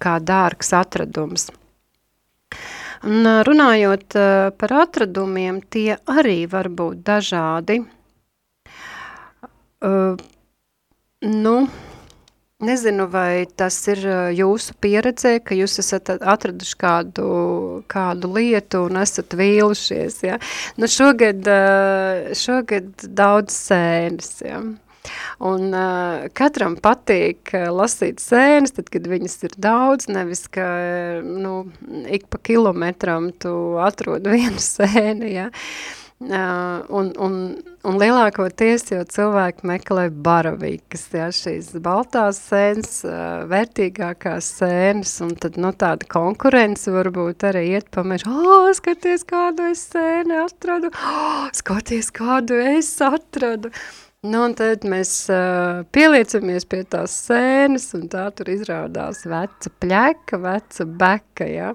kā 0.00 0.16
dārgs 0.20 0.74
atradums. 0.76 1.48
Un 3.06 3.28
runājot 3.46 4.16
par 4.58 4.74
atradumiem, 4.82 5.60
tie 5.70 6.00
arī 6.10 6.40
var 6.50 6.66
būt 6.72 7.04
dažādi. 7.06 7.84
Uh, 9.78 10.18
nu, 11.22 11.54
Nezinu, 12.58 13.04
vai 13.06 13.44
tas 13.54 13.76
ir 13.86 14.00
jūsu 14.34 14.74
pieredzē, 14.82 15.36
ka 15.46 15.54
jūs 15.54 15.78
esat 15.78 16.10
atraduši 16.10 16.74
kādu, 16.80 17.26
kādu 17.86 18.30
lietu 18.34 18.80
un 18.88 18.98
esat 18.98 19.36
vīlušies. 19.38 20.16
Ja? 20.26 20.40
Nu, 20.74 20.88
šogad, 20.90 21.46
šogad 22.34 23.04
daudz 23.20 23.54
sēnes. 23.54 24.32
Ja? 24.42 24.58
Un 25.38 25.70
uh, 25.70 26.26
katram 26.34 26.74
patīk 26.82 27.54
lasīt 27.70 28.18
sēnes, 28.18 28.74
tad, 28.74 28.90
kad 28.90 29.06
viņas 29.06 29.38
ir 29.46 29.54
daudz, 29.54 30.10
nevis, 30.10 30.48
ka 30.50 30.66
nu, 31.22 31.60
ik 32.10 32.26
pa 32.26 32.42
kilometram 32.42 33.30
tu 33.38 33.54
atrod 33.86 34.26
vienu 34.34 34.58
sēni, 34.58 35.30
ja. 35.36 35.46
Uh, 35.54 36.07
un, 36.18 37.12
un, 37.22 37.34
un 37.86 37.98
lielākoties 38.00 38.88
jau 38.90 39.04
cilvēki 39.06 39.68
meklē 39.70 40.08
baravīkas, 40.10 41.04
ja, 41.14 41.28
šīs 41.34 41.70
baltās 41.84 42.40
sēnes, 42.48 43.04
uh, 43.06 43.44
vērtīgākās 43.50 44.50
sēnes, 44.58 45.14
un 45.22 45.36
tad, 45.38 45.60
nu, 45.62 45.70
tāda 45.78 46.08
konkurence 46.10 46.90
varbūt 46.90 47.46
arī 47.52 47.68
iet 47.76 47.92
pamēr, 47.94 48.26
oh, 48.26 48.66
skaties, 48.74 49.22
kādu 49.28 49.70
es 49.70 49.86
sēni 49.92 50.40
atradu, 50.42 50.90
oh, 50.90 51.46
skaties, 51.54 52.10
kādu 52.18 52.58
es 52.74 52.90
atradu. 53.04 53.70
Uh, 53.70 54.07
Nu, 54.26 54.40
un 54.48 54.54
tad 54.58 54.82
mēs 54.82 55.12
uh, 55.30 55.84
pieliecamies 55.94 56.64
pie 56.66 56.80
tās 56.90 57.12
sēnes, 57.28 57.84
un 57.94 58.08
tā 58.10 58.24
tur 58.34 58.48
izrādās 58.50 59.20
veca 59.30 59.70
pļeka, 59.78 60.40
veca 60.42 60.86
beka, 61.04 61.46
ja? 61.46 61.68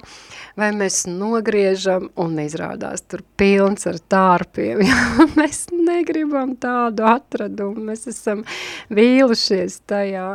vai 0.60 0.74
mēs 0.76 1.06
nogriežam, 1.08 2.10
un 2.20 2.36
izrādās 2.44 3.06
tur 3.08 3.24
pilns 3.40 3.88
ar 3.88 4.02
tārpiem, 4.12 4.84
ja? 4.90 5.30
mēs 5.40 5.70
negribam 5.72 6.58
tādu 6.60 7.08
atradumu, 7.14 7.88
mēs 7.94 8.10
esam 8.12 8.44
vīlušies 8.92 9.80
tajā, 9.88 10.34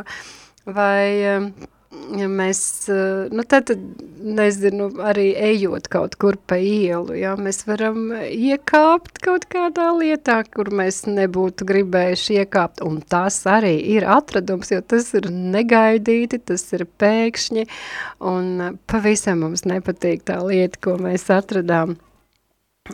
vai... 0.65 1.03
Uh, 1.35 1.75
mēs, 1.91 2.89
eh, 2.89 3.29
nu 3.31 3.43
tad, 3.43 3.71
nezinu, 4.21 4.89
arī 5.01 5.33
ejot 5.35 5.87
kaut 5.89 6.15
kur 6.21 6.37
pa 6.37 6.55
ielu, 6.55 7.15
ja, 7.17 7.35
mēs 7.35 7.65
varam 7.65 8.11
iekāpt 8.13 9.21
kaut 9.23 9.47
kādā 9.49 9.89
lietā, 9.97 10.43
kur 10.51 10.69
mēs 10.69 11.07
nebūtu 11.07 11.65
gribējuši 11.65 12.43
iekāpt, 12.43 12.83
un 12.85 13.01
tas 13.01 13.43
arī 13.45 13.79
ir 13.95 14.03
atradums, 14.03 14.69
jo 14.71 14.81
tas 14.81 15.13
ir 15.13 15.31
negaidīti, 15.31 16.41
tas 16.45 16.67
ir 16.73 16.85
pēkšņi, 16.85 17.65
un 18.19 18.79
pavisam 18.85 19.39
mums 19.39 19.65
nepatīk 19.65 20.23
tā 20.23 20.41
lieta, 20.43 20.77
ko 20.81 20.97
mēs 20.97 21.29
atradām. 21.33 21.97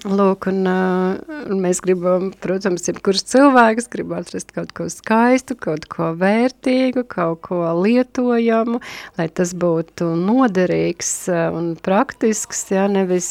Lūk, 0.04 0.50
un, 0.52 0.66
un 0.68 1.60
mēs 1.64 1.80
gribam, 1.80 2.28
protams, 2.44 2.84
jebkurš 2.90 3.22
cilvēks 3.32 3.86
grib 3.94 4.10
atrast 4.18 4.50
kaut 4.52 4.74
ko 4.76 4.90
skaistu, 4.92 5.56
kaut 5.56 5.86
ko 5.92 6.10
vērtīgu, 6.20 7.06
kaut 7.08 7.40
ko 7.48 7.62
lietojamu, 7.80 8.82
lai 9.16 9.28
tas 9.32 9.54
būtu 9.56 10.10
noderīgs 10.20 11.12
un 11.32 11.70
praktisks, 11.80 12.66
ja, 12.76 12.90
nevis, 12.92 13.30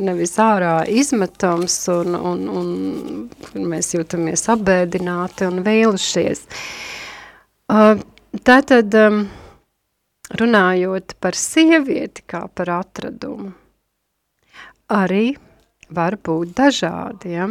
nevis 0.00 0.32
ārā 0.40 0.78
izmetams 0.88 1.76
un, 1.92 2.16
un, 2.16 2.48
un 2.56 3.68
mēs 3.74 3.92
jūtamies 3.92 4.46
apbēdināti 4.56 5.50
un 5.50 5.60
vīlušies. 5.66 6.46
Tātad, 8.48 8.98
runājot 10.40 11.14
par 11.20 11.36
sievieti 11.36 12.24
kā 12.24 12.46
par 12.56 12.72
atradumu, 12.80 13.52
arī 14.88 15.36
var 15.94 16.16
būt 16.24 16.54
dažādi. 16.58 17.34
Ja? 17.36 17.48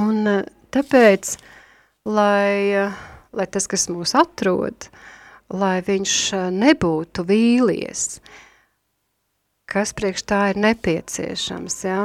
Un 0.00 0.28
eh, 0.28 0.44
tāpēc, 0.74 1.36
lai, 2.04 2.72
eh, 2.76 2.96
lai 3.36 3.46
tas, 3.52 3.68
kas 3.70 3.88
mūs 3.92 4.16
atrod, 4.18 4.88
lai 5.54 5.80
viņš 5.86 6.16
eh, 6.36 6.48
nebūtu 6.52 7.24
vīlies, 7.28 8.06
kas 9.70 9.94
priekš 9.96 10.26
tā 10.28 10.40
ir 10.52 10.60
nepieciešams, 10.66 11.78
ja? 11.88 12.02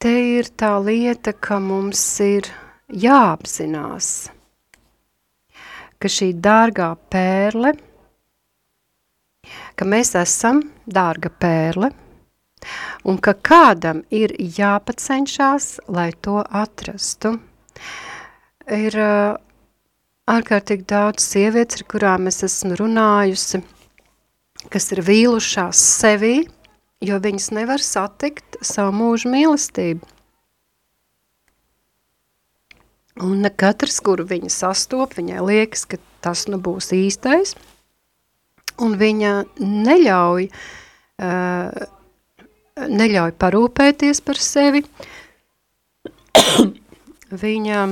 te 0.00 0.14
ir 0.38 0.48
tā 0.56 0.76
lieta, 0.80 1.32
ka 1.32 1.58
mums 1.60 2.04
ir 2.24 2.48
jāapzinās, 2.92 4.30
ka 6.00 6.10
šī 6.12 6.30
dārgā 6.40 6.92
pērle, 7.10 7.74
ka 9.76 9.88
mēs 9.88 10.14
esam 10.18 10.62
dārga 10.86 11.32
pērle, 11.32 11.90
un 13.04 13.18
ka 13.22 13.34
kādam 13.34 14.02
ir 14.10 14.34
jāpacenšās, 14.38 15.68
lai 15.88 16.10
to 16.24 16.40
atrastu. 16.44 17.36
Ir 18.66 18.96
uh, 18.98 19.36
ārkārtīgi 20.26 20.86
daudz 20.90 21.22
sievietes, 21.22 21.80
ar 21.80 21.86
kurām 21.90 22.26
es 22.30 22.42
esmu 22.46 22.78
runājusi, 22.80 23.62
kas 24.72 24.90
ir 24.96 25.04
vīlušās 25.06 25.82
sevī, 26.00 26.36
jo 27.04 27.18
viņas 27.22 27.52
nevar 27.54 27.82
satikt 27.82 28.58
savu 28.64 28.96
mūžu 28.96 29.30
mīlestību. 29.30 30.12
Un 33.24 33.46
katrs, 33.56 34.02
kuru 34.04 34.26
viņa 34.28 34.50
sastop, 34.52 35.14
viņai 35.16 35.40
liekas, 35.40 35.86
ka 35.88 35.96
tas 36.20 36.44
nu 36.50 36.58
būs 36.60 36.90
īstais, 36.92 37.54
un 38.82 38.98
viņa 39.00 39.32
neļauj 39.62 40.50
uh, 40.50 41.86
neļauj 42.76 43.32
parūpēties 43.40 44.20
par 44.26 44.40
sevi. 44.42 44.82
viņa, 47.44 47.84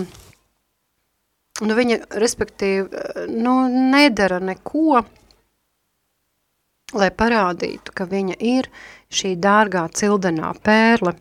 nu 1.64 1.76
viņa, 1.78 2.00
respektīvi, 2.20 3.04
nu, 3.32 3.56
nedara 3.94 4.40
neko, 4.44 5.02
lai 6.94 7.10
parādītu, 7.10 7.94
ka 7.96 8.06
viņa 8.10 8.36
ir 8.44 8.68
šī 9.14 9.34
dārgā 9.40 9.86
cildenā 9.96 10.52
pērle. 10.62 11.16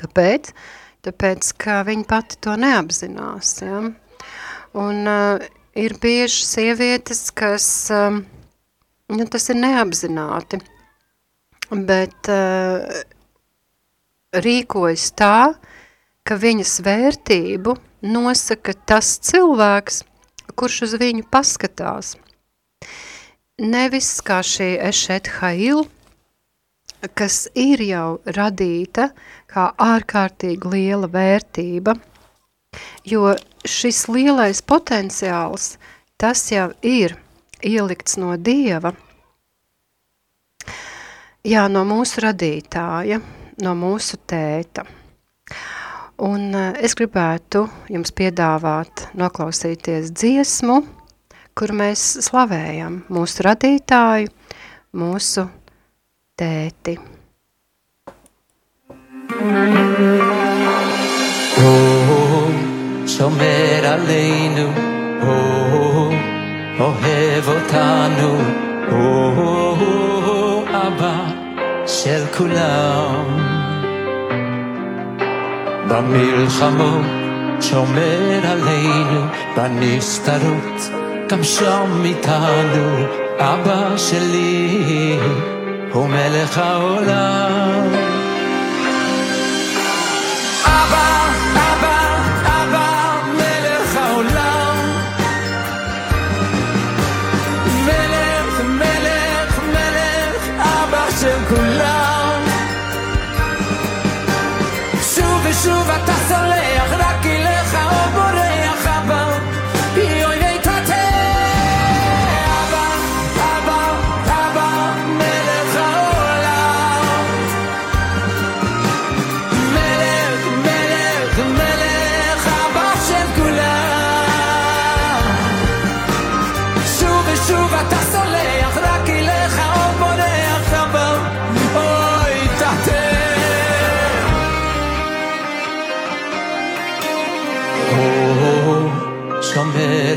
Kāpēc? 0.00 0.54
Tāpēc, 1.04 1.50
ka 1.60 1.82
viņa 1.84 2.06
pati 2.08 2.38
to 2.40 2.54
neapzinās. 2.56 3.50
Ja? 3.60 3.82
Un 4.80 5.10
uh, 5.10 5.42
ir 5.76 5.98
bieži 6.00 6.46
sievietes, 6.48 7.26
kas 7.36 7.66
um, 7.92 8.22
nu, 9.12 9.26
tas 9.28 9.50
ir 9.52 9.60
neapzināti, 9.60 10.62
bet 11.70 12.30
uh, 12.32 12.84
rīkojas 14.34 15.10
tā, 15.16 15.54
ka 16.24 16.36
viņas 16.40 16.78
vērtību 16.84 17.76
nosaka 18.04 18.74
tas 18.88 19.16
cilvēks, 19.24 20.02
kurš 20.54 20.82
uz 20.88 20.94
viņu 21.00 21.26
paskatās. 21.32 22.14
Nevis 23.60 24.08
kā 24.26 24.40
šī 24.42 24.74
Ešet 24.88 25.30
Hail, 25.38 25.84
kas 27.14 27.44
ir 27.54 27.82
jau 27.84 28.18
radīta 28.26 29.10
kā 29.50 29.68
ārkārtīgi 29.78 30.72
liela 30.72 31.08
vērtība, 31.10 31.94
jo 33.06 33.34
šis 33.64 34.06
lielais 34.10 34.62
potenciāls, 34.64 35.76
tas 36.18 36.42
jau 36.50 36.70
ir 36.82 37.14
ielikts 37.62 38.18
no 38.20 38.34
Dieva, 38.36 38.94
Jā, 41.44 41.66
no 41.68 41.82
mūsu 41.84 42.22
radītāja, 42.24 43.18
no 43.60 43.72
mūsu 43.76 44.16
tēta. 44.24 44.80
Un 46.24 46.54
es 46.56 46.96
gribētu 46.96 47.66
jums 47.92 48.14
piedāvāt 48.16 49.02
noklausīties 49.12 50.08
dziesmu, 50.16 50.78
kur 51.52 51.74
mēs 51.76 52.00
slavējam 52.24 53.02
mūsu 53.12 53.44
radītāju, 53.44 54.32
mūsu 54.96 55.44
tēti. 56.40 56.96
Oh, 61.60 62.48
šomer 63.18 63.90
aleinu, 63.92 64.66
oh, 65.28 65.76
oh, 65.82 66.18
ohevotanu, 66.88 68.34
oh, 68.96 69.44
oh, 69.44 69.88
oh, 69.92 70.76
abba. 70.86 71.33
של 72.02 72.24
כולם. 72.36 73.38
במלחמות 75.88 77.06
שומר 77.60 78.40
עלינו, 78.44 79.20
בנסתרות 79.56 80.90
גם 81.28 81.44
שם 81.44 82.02
איתנו, 82.04 83.06
אבא 83.38 83.96
שלי 83.96 85.18
הוא 85.92 86.08
מלך 86.08 86.58
העולם. 86.58 87.86
אבא, 90.64 91.13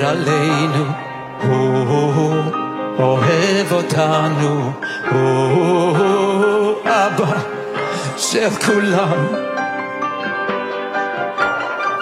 עלינו, 0.08 0.86
הוא 1.44 2.34
אוהב 3.00 3.72
אותנו, 3.72 4.72
הוא 5.12 6.76
אבא 6.86 7.38
של 8.18 8.50
כולם. 8.66 9.28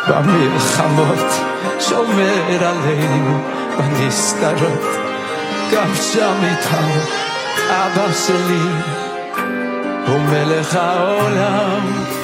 במלחמות 0.07 1.31
שומר 1.79 2.65
עלינו, 2.65 3.39
בנסתרות, 3.77 4.83
גם 5.71 5.95
שם 5.95 6.35
איתנו, 6.43 7.01
אבא 7.69 8.11
שלי 8.13 8.69
הוא 10.07 10.19
מלך 10.19 10.75
העולם. 10.75 12.14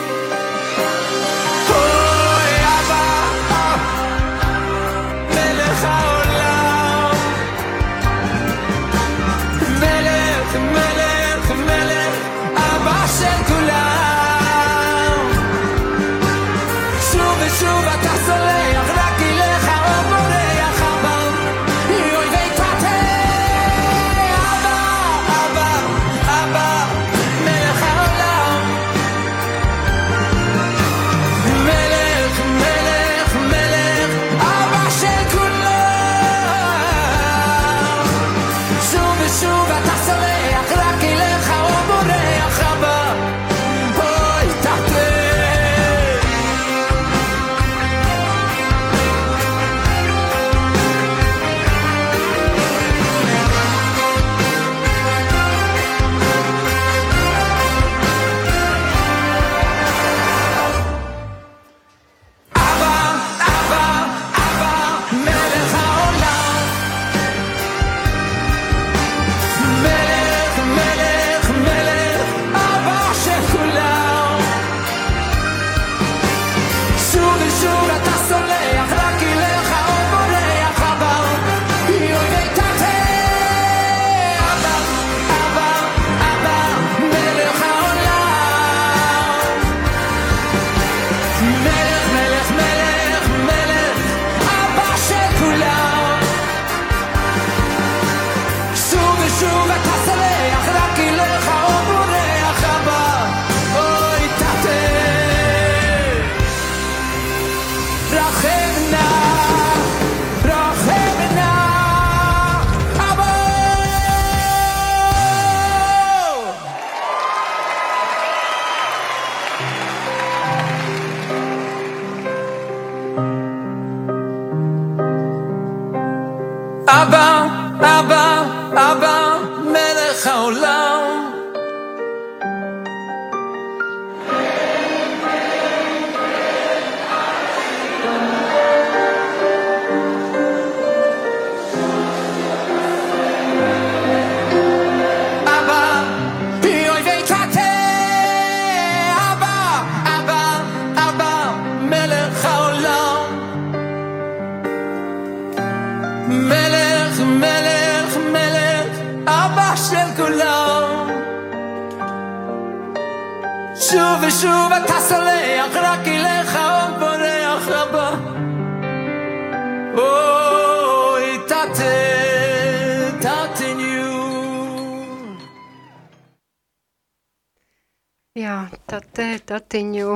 Tatiņu 179.21 180.15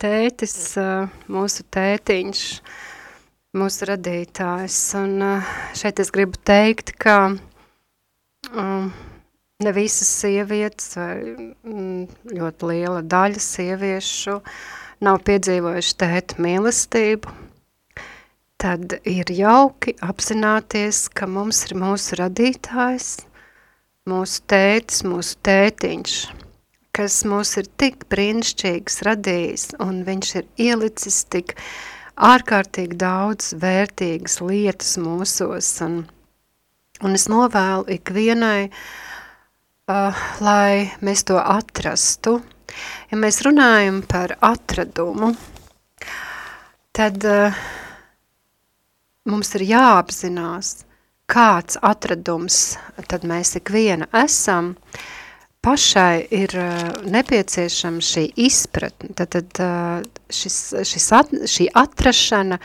tētis, 0.00 0.54
mūsu 1.32 1.64
tētiņš, 1.74 2.42
mūsu 3.58 3.88
radītājs. 3.90 4.78
Un 5.00 5.24
šeit 5.76 6.02
es 6.02 6.12
gribu 6.14 6.38
teikt, 6.46 6.92
ka 7.02 7.16
ne 8.54 9.74
visas 9.74 10.12
sievietes 10.20 10.94
vai 10.98 11.16
ļoti 12.36 12.70
liela 12.70 13.02
daļa 13.02 13.42
sieviešu 13.42 14.38
nav 15.06 15.20
piedzīvojuši 15.26 15.98
tēta 16.04 16.40
mīlestību, 16.46 17.34
tad 18.62 18.98
ir 19.02 19.34
jauki 19.34 19.98
apzināties, 20.06 21.06
ka 21.12 21.28
mums 21.28 21.66
ir 21.68 21.76
mūsu 21.82 22.22
radītājs, 22.22 23.12
mūsu 24.08 24.42
tētis, 24.48 25.02
mūsu 25.04 25.36
tētiņš, 25.44 26.18
kas 26.96 27.20
mūs 27.28 27.56
ir 27.60 27.68
tik 27.80 28.06
brīnišķīgs 28.12 29.02
radījis, 29.08 29.66
un 29.84 30.04
viņš 30.06 30.34
ir 30.40 30.46
ielicis 30.68 31.22
tik 31.32 31.56
ārkārtīgi 32.16 32.96
daudz 33.00 33.52
vērtīgas 33.60 34.40
lietas 34.40 34.96
mūsos, 35.02 35.74
un, 35.84 36.06
un 37.04 37.18
es 37.18 37.28
novēlu 37.28 37.84
ikvienai, 37.98 38.70
uh, 38.70 38.80
uh, 39.90 40.26
lai 40.42 40.90
mēs 41.04 41.24
to 41.28 41.38
atrastu. 41.40 42.40
Ja 43.10 43.18
mēs 43.18 43.40
runājam 43.46 44.02
par 44.08 44.36
atradumu, 44.44 45.32
tad 46.96 47.24
uh, 47.24 47.60
mums 49.30 49.54
ir 49.56 49.66
jāapzinās, 49.70 50.82
kāds 51.30 51.78
atradums 51.82 52.76
tad 53.10 53.24
mēs 53.26 53.56
ikviena 53.58 54.10
esam, 54.14 54.74
pašai 55.66 56.24
ir 56.38 56.54
uh, 56.62 57.02
nepieciešama 57.10 58.04
šī 58.06 58.24
izpratne, 58.46 59.12
tad, 59.18 59.34
tad 59.34 59.62
uh, 59.66 60.06
šis, 60.30 60.58
šis 60.86 61.12
at, 61.18 61.36
šī 61.50 61.68
atrašana 61.82 62.60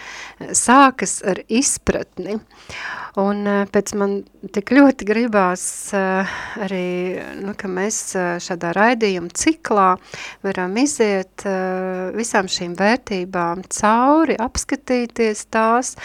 sākas 0.53 1.19
ar 1.25 1.41
izpratni, 1.49 2.37
Un 3.19 3.43
eh, 3.43 3.63
pēc 3.67 3.91
man 3.99 4.13
tik 4.55 4.71
ļoti 4.71 5.05
gribās 5.07 5.63
eh, 5.97 6.35
arī, 6.63 7.19
nu, 7.43 7.51
ka 7.59 7.67
mēs 7.67 7.97
eh, 8.15 8.37
šādā 8.39 8.71
raidījuma 8.77 9.33
ciklā 9.35 9.87
varam 10.45 10.77
iziet 10.79 11.43
visām 12.15 12.47
šīm 12.51 12.75
vērtībām 12.79 13.65
cauri, 13.67 14.37
apskatīties 14.39 15.43
tās, 15.51 15.95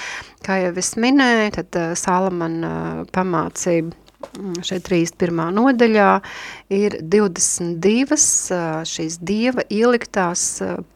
kā 0.42 0.59
jau 0.64 0.72
es 0.82 0.94
minēju, 0.99 1.55
tad 1.61 1.78
Salamana 2.01 3.07
pamācība 3.14 4.05
šeit 4.66 4.86
31. 4.88 5.50
nodaļā 5.56 6.08
ir 6.74 6.96
22 7.02 8.18
šīs 8.88 9.18
dieva 9.26 9.64
ieliktās 9.72 10.44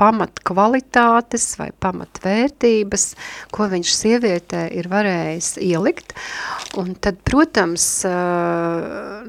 pamat 0.01 0.43
kvalitātes 0.47 1.47
vai 1.61 1.71
pamat 1.83 2.21
vērtības, 2.25 3.07
ko 3.55 3.69
viņš 3.73 3.95
sievietē 3.97 4.67
ir 4.77 4.91
varējis 4.91 5.53
ielikt. 5.65 6.17
Un 6.81 6.95
tad, 7.03 7.21
protams, 7.27 7.87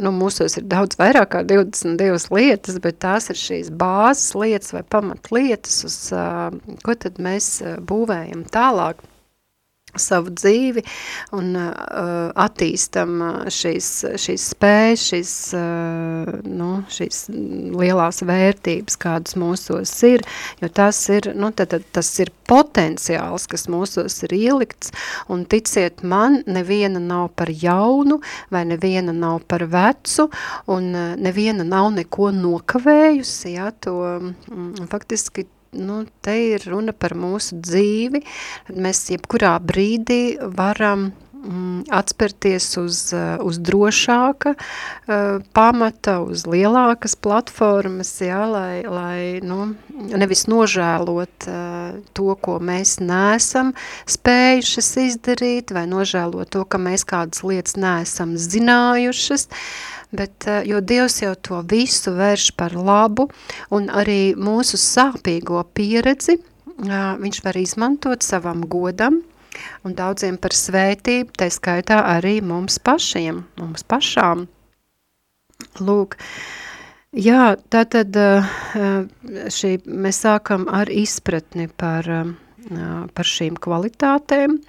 nu, 0.01 0.13
mūsos 0.15 0.57
ir 0.59 0.67
daudz 0.71 0.99
vairāk 1.01 1.33
kā 1.35 1.45
22 1.47 2.31
lietas, 2.35 2.81
bet 2.83 2.99
tās 3.03 3.31
ir 3.33 3.39
šīs 3.39 3.71
bāzes 3.73 4.35
lietas 4.37 4.75
vai 4.75 4.83
pamat 4.83 5.31
lietas, 5.33 5.81
uz 5.87 5.97
ko 6.85 6.97
tad 6.97 7.21
mēs 7.21 7.57
būvējam 7.87 8.45
tālāk 8.51 9.01
savu 9.99 10.31
dzīvi 10.31 10.83
un 11.35 11.55
uh, 11.57 12.31
attīstam 12.39 13.19
šīs, 13.51 13.89
šīs 14.21 14.47
spējas, 14.53 15.05
šīs, 15.11 15.33
uh, 15.57 16.31
nu, 16.47 16.69
šīs 16.91 17.25
lielās 17.31 18.21
vērtības, 18.27 18.97
kādas 19.01 19.37
mūsos 19.39 19.93
ir, 20.07 20.23
jo 20.61 20.71
tas 20.71 20.99
ir, 21.13 21.31
nu, 21.35 21.51
tad, 21.55 21.73
tad 21.75 21.87
tas 21.95 22.11
ir 22.23 22.31
potenciāls, 22.51 23.47
kas 23.51 23.67
mūsos 23.71 24.17
ir 24.27 24.35
ielikts, 24.35 24.91
un 25.31 25.45
ticiet 25.49 26.03
man, 26.03 26.41
neviena 26.47 27.01
nav 27.03 27.31
par 27.39 27.51
jaunu, 27.51 28.21
vai 28.51 28.65
neviena 28.67 29.15
nav 29.15 29.41
par 29.51 29.65
vecu, 29.71 30.29
un 30.71 30.91
uh, 30.95 31.07
neviena 31.19 31.67
nav 31.67 31.91
neko 31.95 32.31
nokavējusi, 32.35 33.55
ja, 33.57 33.71
to 33.83 33.97
mm, 34.19 34.87
faktiski 34.91 35.47
nu, 35.77 36.03
te 36.21 36.35
ir 36.51 36.65
runa 36.67 36.93
par 36.93 37.15
mūsu 37.15 37.59
dzīvi, 37.63 38.23
mēs 38.75 39.05
jebkurā 39.13 39.53
brīdī 39.63 40.21
varam 40.57 41.11
atspērties 41.91 42.67
uz, 42.81 42.99
uh, 43.15 43.41
uz 43.41 43.59
drošāka 43.61 44.53
uh, 44.55 45.41
pamata, 45.55 46.19
uz 46.21 46.45
lielākas 46.49 47.15
platformas, 47.17 48.13
jā, 48.21 48.43
lai, 48.49 48.81
lai 48.85 49.39
nu, 49.45 49.71
nevis 50.11 50.45
nožēlot 50.51 51.47
uh, 51.49 51.95
to, 52.17 52.29
ko 52.41 52.59
mēs 52.61 52.99
neesam 53.01 53.73
spējušas 54.09 54.91
izdarīt, 55.07 55.73
vai 55.75 55.87
nožēlot 55.89 56.51
to, 56.53 56.65
ka 56.65 56.81
mēs 56.81 57.05
kādas 57.07 57.43
lietas 57.47 57.77
neesam 57.79 58.37
zinājušas, 58.37 59.47
bet, 60.11 60.47
eh, 60.47 60.63
jo 60.65 60.81
Dievs 60.81 61.21
jau 61.21 61.35
to 61.35 61.61
visu 61.67 62.13
vērš 62.15 62.51
par 62.59 62.75
labu, 62.75 63.29
un 63.71 63.89
arī 63.89 64.35
mūsu 64.35 64.79
sāpīgo 64.79 65.63
pieredzi 65.73 66.37
eh, 66.37 67.15
viņš 67.21 67.43
var 67.45 67.57
izmantot 67.57 68.23
savam 68.23 68.65
godam, 68.67 69.21
un 69.87 69.95
daudziem 69.97 70.39
par 70.41 70.55
svētību, 70.55 71.35
tā 71.37 71.49
skaitā 71.53 72.01
arī 72.13 72.39
mums 72.45 72.79
pašiem, 72.83 73.43
mums 73.61 73.85
pašām. 73.87 74.47
Lūk, 75.81 76.17
jā, 77.13 77.53
tātad 77.73 78.17
eh, 78.17 78.51
šī, 79.53 79.75
mēs 79.85 80.23
sākam 80.25 80.67
ar 80.73 80.89
izpratni 80.89 81.69
par, 81.69 82.09
par 83.13 83.33
šīm 83.35 83.57
kvalitātēm, 83.61 84.59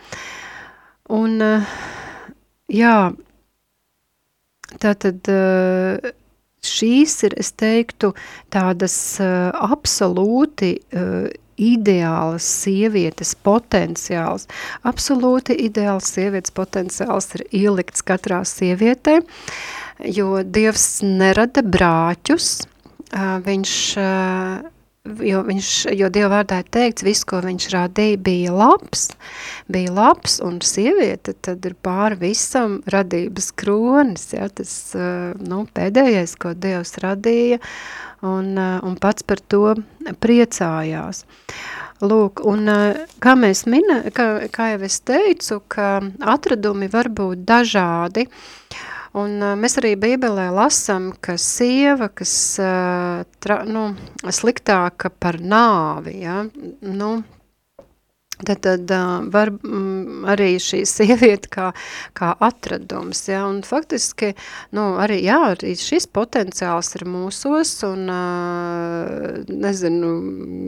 un 1.13 1.45
jā, 2.73 2.97
Tātad 4.81 5.29
eh, 5.29 6.13
šīs 6.65 7.17
ir, 7.29 7.37
es 7.41 7.53
teiktu, 7.59 8.13
tādas 8.53 8.97
eh, 9.21 9.51
absolūti 9.53 10.75
eh, 10.79 11.29
ideālas 11.61 12.47
sievietes 12.63 13.35
potenciāls. 13.45 14.49
Absolūti 14.89 15.57
ideāls 15.67 16.11
sievietes 16.15 16.55
potenciāls 16.55 17.33
ir 17.39 17.47
ielikts 17.65 18.05
katrā 18.07 18.43
sievietē, 18.49 19.21
jo 20.09 20.43
Dievs 20.43 21.03
nerada 21.05 21.65
brāķus, 21.65 22.53
viņš 23.47 23.75
jo, 25.03 25.41
viņš, 25.47 25.71
jo 25.99 26.09
Dieva 26.13 26.31
vārdā 26.37 26.61
ir 26.63 26.69
teikts, 26.75 27.05
viss, 27.07 27.27
ko 27.29 27.41
viņš 27.43 27.69
radīja, 27.75 28.21
bija 28.23 28.55
labs, 28.55 29.09
bija 29.73 29.93
labs, 29.95 30.39
un 30.45 30.61
sieviete 30.65 31.35
tad 31.43 31.65
ir 31.67 31.75
pāri 31.83 32.21
visam 32.21 32.81
radības 32.93 33.51
kronis, 33.59 34.31
ja, 34.37 34.49
tas, 34.49 34.95
eh, 34.95 35.35
nu, 35.43 35.65
pēdējais, 35.75 36.37
ko 36.39 36.55
Dievs 36.55 36.97
radīja, 37.03 37.59
un, 38.23 38.57
eh, 38.59 38.79
un 38.83 38.97
pats 38.97 39.27
par 39.27 39.41
to 39.41 39.75
priecājās. 40.23 41.25
Lūk, 42.03 42.45
un 42.47 42.69
eh, 42.69 43.07
kā 43.23 43.35
mēs 43.39 43.67
minē, 43.67 44.13
kā, 44.15 44.49
kā 44.55 44.73
jau 44.75 44.83
es 44.87 45.01
teicu, 45.01 45.63
ka 45.69 46.01
atradumi 46.21 46.91
var 46.91 47.11
būt 47.11 47.45
dažādi, 47.47 48.27
uh, 48.27 48.93
Un 49.19 49.43
mēs 49.61 49.77
arī 49.77 49.93
Bībelē 50.01 50.47
lasam, 50.57 51.11
ka 51.21 51.35
sieva, 51.37 52.09
kas 52.09 52.33
tra, 53.45 53.59
nu, 53.69 53.91
sliktāka 54.25 55.11
par 55.13 55.37
nāvi, 55.37 56.23
ja, 56.23 56.39
nu, 56.81 57.11
Tad, 58.43 58.59
tad 58.65 58.91
var 59.31 59.53
mm, 59.55 60.25
arī 60.33 60.57
šī 60.63 60.83
sieviete 60.89 61.51
kā, 61.53 61.69
kā 62.19 62.33
atradums, 62.43 63.21
ja, 63.31 63.45
un 63.47 63.61
faktiski, 63.67 64.33
nu, 64.75 64.93
arī, 65.03 65.21
jā, 65.23 65.39
arī 65.53 65.75
šis 65.79 66.09
potenciāls 66.11 66.93
ir 66.99 67.07
mūsos, 67.07 67.75
un, 67.87 68.11
nezinu, 69.47 70.13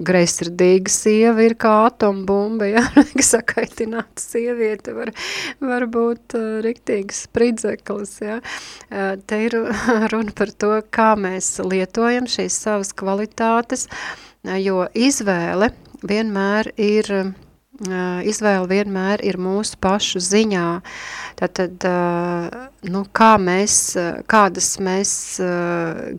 greizsirdīga 0.06 0.92
sieva 0.92 1.46
ir 1.48 1.56
kā 1.58 1.74
atombumba, 1.88 2.68
ja, 2.70 2.84
sakaitināta 3.32 4.22
sieviete 4.22 4.94
var, 4.96 5.10
var 5.64 5.88
būt 5.90 6.38
riktīgs 6.64 7.24
spridzeklis, 7.28 8.18
ja. 8.22 8.40
Te 9.26 9.40
ir 9.48 9.58
runa 10.12 10.34
par 10.36 10.54
to, 10.54 10.76
kā 10.94 11.14
mēs 11.18 11.56
lietojam 11.64 12.30
šīs 12.30 12.60
savas 12.66 12.94
kvalitātes, 12.96 13.88
jo 14.60 14.84
izvēle 14.94 15.72
vienmēr 16.04 16.70
ir 16.76 17.10
izvēle 17.82 18.68
vienmēr 18.70 19.22
ir 19.26 19.38
mūsu 19.40 19.76
pašu 19.82 20.20
ziņā. 20.22 20.66
Tātad, 21.34 21.86
nu, 22.86 23.00
kā 23.12 23.32
mēs, 23.42 23.96
kādas 24.30 24.68
mēs 24.78 25.14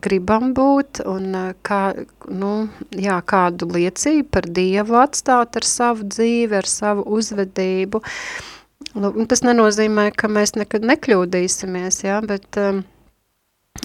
gribam 0.04 0.52
būt 0.56 1.00
un 1.08 1.54
kā, 1.64 1.94
nu, 2.28 2.68
jā, 2.92 3.20
kādu 3.24 3.70
liecību 3.72 4.28
par 4.30 4.50
Dievu 4.50 5.00
atstāt 5.00 5.56
ar 5.56 5.64
savu 5.64 6.04
dzīvi, 6.04 6.58
ar 6.60 6.68
savu 6.68 7.06
uzvedību. 7.16 8.02
Nu, 8.96 9.12
tas 9.28 9.42
nenozīmē, 9.44 10.10
ka 10.16 10.28
mēs 10.28 10.54
nekad 10.56 10.84
nekļūdīsimies, 10.84 12.04
jā, 12.04 12.20
bet 12.24 12.60
um, 12.60 12.84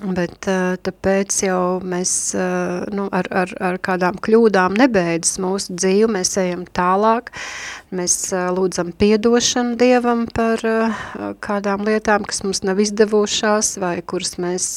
Bet 0.02 0.48
tāpēc 0.86 1.36
jau 1.46 1.80
mēs 1.86 2.12
nu, 2.96 3.06
ar, 3.14 3.28
ar, 3.30 3.52
ar 3.62 3.78
kādām 3.84 4.18
kļūdām 4.24 4.78
nebeidzas 4.80 5.38
mūsu 5.44 5.76
dzīve, 5.78 6.10
mēs 6.16 6.34
ejam 6.42 6.64
tālāk, 6.74 7.30
mēs 7.94 8.16
lūdzam 8.56 8.92
piedošanu 8.98 9.76
Dievam 9.78 10.24
par 10.34 10.64
kādām 11.44 11.86
lietām, 11.86 12.26
kas 12.26 12.42
mums 12.46 12.64
nav 12.66 12.82
izdevušās 12.82 13.76
vai 13.82 13.94
kuras 14.02 14.38
mēs 14.42 14.68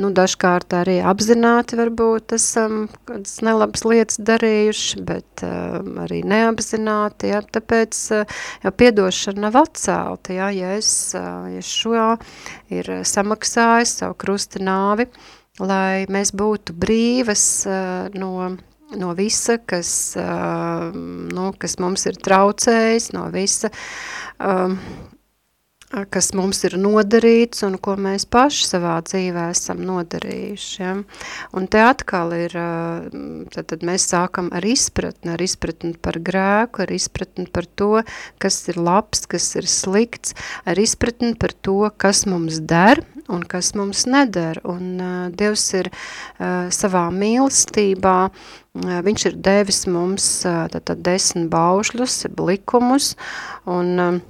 nu, 0.00 0.10
dažkārt 0.16 0.74
arī 0.80 0.98
apzināti 1.06 1.78
varbūt 1.78 2.34
esam 2.36 2.88
kādas 3.08 3.38
nelabas 3.46 3.84
lietas 3.86 4.18
darījuši, 4.26 5.04
bet 5.06 5.44
arī 5.44 6.22
neapzināti, 6.26 7.30
ja, 7.34 7.42
tāpēc 7.44 8.02
jau 8.64 8.74
piedošana 8.82 9.46
nav 9.46 9.60
atcelta, 9.62 10.34
ja, 10.36 10.50
ja 10.54 10.74
es, 10.78 10.90
ja 11.14 11.62
šo 11.64 12.16
ir 12.72 12.90
samaksājis 13.06 13.98
savu 14.00 14.16
krusta 14.30 14.62
nāvi, 14.62 15.08
lai 15.58 16.06
mēs 16.06 16.30
būtu 16.38 16.76
brīvas 16.78 17.44
uh, 17.66 18.06
no, 18.14 18.54
no 18.94 19.14
visa, 19.18 19.58
kas, 19.58 20.14
uh, 20.14 20.94
nu, 20.94 21.50
kas 21.58 21.80
mums 21.82 22.06
ir 22.06 22.20
traucējis, 22.22 23.10
no 23.16 23.26
visa, 23.34 23.72
uh, 24.38 24.76
kas 26.14 26.30
mums 26.38 26.62
ir 26.68 26.76
nodarīts 26.78 27.64
un 27.66 27.74
ko 27.82 27.96
mēs 27.98 28.22
paši 28.30 28.68
savā 28.68 28.94
dzīvē 29.02 29.48
esam 29.50 29.82
nodarījuši. 29.82 30.76
Ja? 30.78 30.92
Un 31.58 31.66
te 31.66 31.82
atkal 31.82 32.30
ir, 32.36 32.54
tad, 33.50 33.66
tad 33.72 33.82
mēs 33.82 34.06
sākam 34.12 34.52
ar 34.54 34.62
izpratni, 34.62 35.34
ar 35.34 35.42
izpratni 35.42 35.96
par 35.98 36.20
grēku, 36.22 36.86
ar 36.86 36.94
izpratni 36.94 37.50
par 37.50 37.66
to, 37.66 38.04
kas 38.38 38.62
ir 38.70 38.78
labs, 38.78 39.26
kas 39.26 39.50
ir 39.58 39.66
slikts, 39.66 40.38
ar 40.62 40.78
izpratni 40.78 41.34
par 41.34 41.58
to, 41.58 41.80
kas 41.98 42.22
mums 42.30 42.62
der 42.62 43.02
un 43.30 43.44
kas 43.46 43.72
mums 43.78 44.06
neder. 44.10 44.60
Un 44.68 44.98
uh, 44.98 45.28
Dievs 45.30 45.68
ir 45.78 45.92
uh, 45.92 46.66
savā 46.74 47.06
mīlestībā, 47.14 48.18
uh, 48.30 48.98
viņš 49.06 49.28
ir 49.30 49.38
devis 49.46 49.86
mums 49.90 50.26
uh, 50.48 50.66
tātad 50.72 51.00
desmit 51.06 51.48
baušļus, 51.54 52.24
likumus, 52.50 53.14
un 53.70 53.96
uh, 53.96 54.20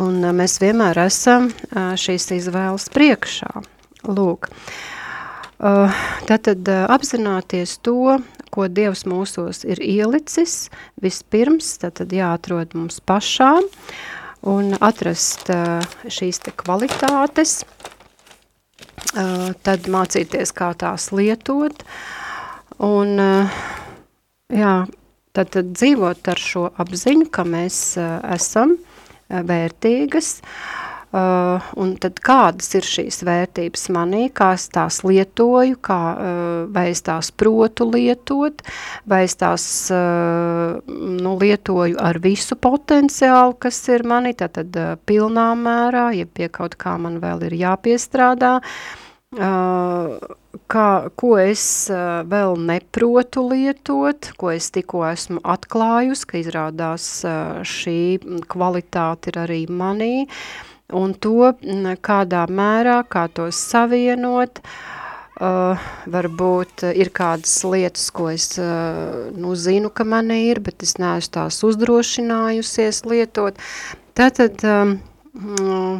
Un 0.00 0.20
mēs 0.36 0.58
vienmēr 0.60 0.98
esam 1.06 1.50
šīs 1.72 2.28
izvēles 2.36 2.88
priekšā. 2.92 3.62
Lūk, 4.06 4.48
tātad 6.28 6.68
apzināties 6.92 7.76
to, 7.84 8.18
ko 8.52 8.68
Dievs 8.72 9.04
mūsos 9.08 9.64
ir 9.68 9.80
ielicis, 9.84 10.68
vispirms 11.02 11.74
tātad 11.82 12.12
jāatrod 12.14 12.76
mums 12.78 13.00
pašām 13.04 13.66
un 14.46 14.76
atrast 14.80 15.50
šīs 16.06 16.42
te 16.44 16.54
kvalitātes, 16.54 17.58
tad 19.66 19.88
mācīties, 19.90 20.52
kā 20.54 20.70
tās 20.78 21.10
lietot, 21.14 21.82
un 22.84 23.16
jā, 24.52 24.74
tad, 25.34 25.50
tad 25.50 25.72
dzīvot 25.74 26.30
ar 26.32 26.42
šo 26.42 26.66
apziņu, 26.84 27.30
ka 27.34 27.46
mēs 27.48 27.80
esam 27.98 28.76
Eh, 29.26 29.42
vērtīgas, 29.42 30.40
Uh, 30.40 30.85
un 31.16 31.94
tad 32.02 32.20
kādas 32.24 32.68
ir 32.76 32.86
šīs 32.86 33.22
vērtības 33.26 33.86
manī, 33.94 34.26
kā 34.34 34.52
es 34.56 34.66
tās 34.72 35.00
lietoju, 35.06 35.78
kā, 35.84 36.00
uh, 36.12 36.58
vai 36.72 36.88
es 36.92 37.02
tās 37.06 37.30
protu 37.32 37.88
lietot, 37.90 38.62
vai 39.08 39.22
es 39.28 39.36
tās 39.40 39.64
uh, 39.94 40.76
nu, 40.86 41.36
lietoju 41.40 41.98
ar 42.02 42.20
visu 42.22 42.58
potenciālu, 42.58 43.56
kas 43.60 43.80
ir 43.92 44.06
manī, 44.08 44.34
tātad 44.38 44.76
uh, 44.76 44.94
pilnā 45.08 45.50
mērā, 45.58 46.10
ja 46.18 46.28
pie 46.28 46.50
kaut 46.52 46.78
kā 46.80 46.96
man 47.00 47.20
vēl 47.22 47.46
ir 47.48 47.58
jāpiestrādā, 47.62 48.58
uh, 48.60 50.14
kā, 50.72 50.86
ko 51.18 51.34
es 51.40 51.64
uh, 51.92 52.22
vēl 52.28 52.56
neprotu 52.68 53.46
lietot, 53.50 54.32
ko 54.40 54.52
es 54.54 54.70
tikko 54.74 55.04
esmu 55.10 55.42
atklājusi, 55.44 56.30
ka 56.30 56.40
izrādās 56.40 57.10
uh, 57.26 57.60
šī 57.66 57.98
kvalitāte 58.50 59.32
ir 59.32 59.44
arī 59.46 59.60
manī, 59.70 60.26
un 60.94 61.14
to 61.14 61.52
kādā 62.04 62.44
mērā, 62.50 63.00
kā 63.08 63.28
to 63.32 63.50
savienot, 63.54 64.62
Uh, 65.36 65.76
varbūt 66.08 66.86
ir 66.96 67.10
kādas 67.12 67.58
lietas, 67.68 68.06
ko 68.08 68.30
es 68.32 68.54
uh, 68.56 69.26
nu, 69.36 69.50
zinu, 69.52 69.90
ka 69.92 70.06
man 70.08 70.30
ir, 70.32 70.62
bet 70.64 70.80
es 70.80 70.94
neesmu 70.96 71.34
tās 71.34 71.58
uzdrošinājusies 71.68 73.02
lietot. 73.04 73.60
Tātad 74.16 74.64
um, 74.64 74.94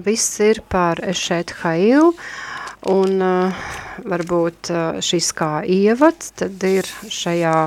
viss 0.07 0.41
ir 0.41 0.63
par 0.73 1.05
Ešēt 1.05 1.53
Hailu, 1.61 2.15
Un 2.87 3.23
uh, 3.25 3.69
varbūt 4.07 4.71
uh, 4.71 4.99
šis 5.03 5.33
kā 5.35 5.65
ievads, 5.67 6.31
tad 6.39 6.63
ir 6.69 6.87
šajā 7.11 7.67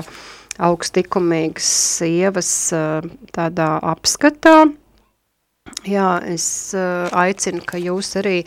augstikumīgas 0.64 1.66
sievas 1.98 2.52
uh, 2.76 3.04
tādā 3.34 3.74
apskatā, 3.90 4.70
Jā, 5.88 6.18
es 6.28 6.44
uh, 6.76 7.08
aicinu, 7.16 7.62
ka 7.64 7.78
jūs 7.80 8.10
arī 8.20 8.42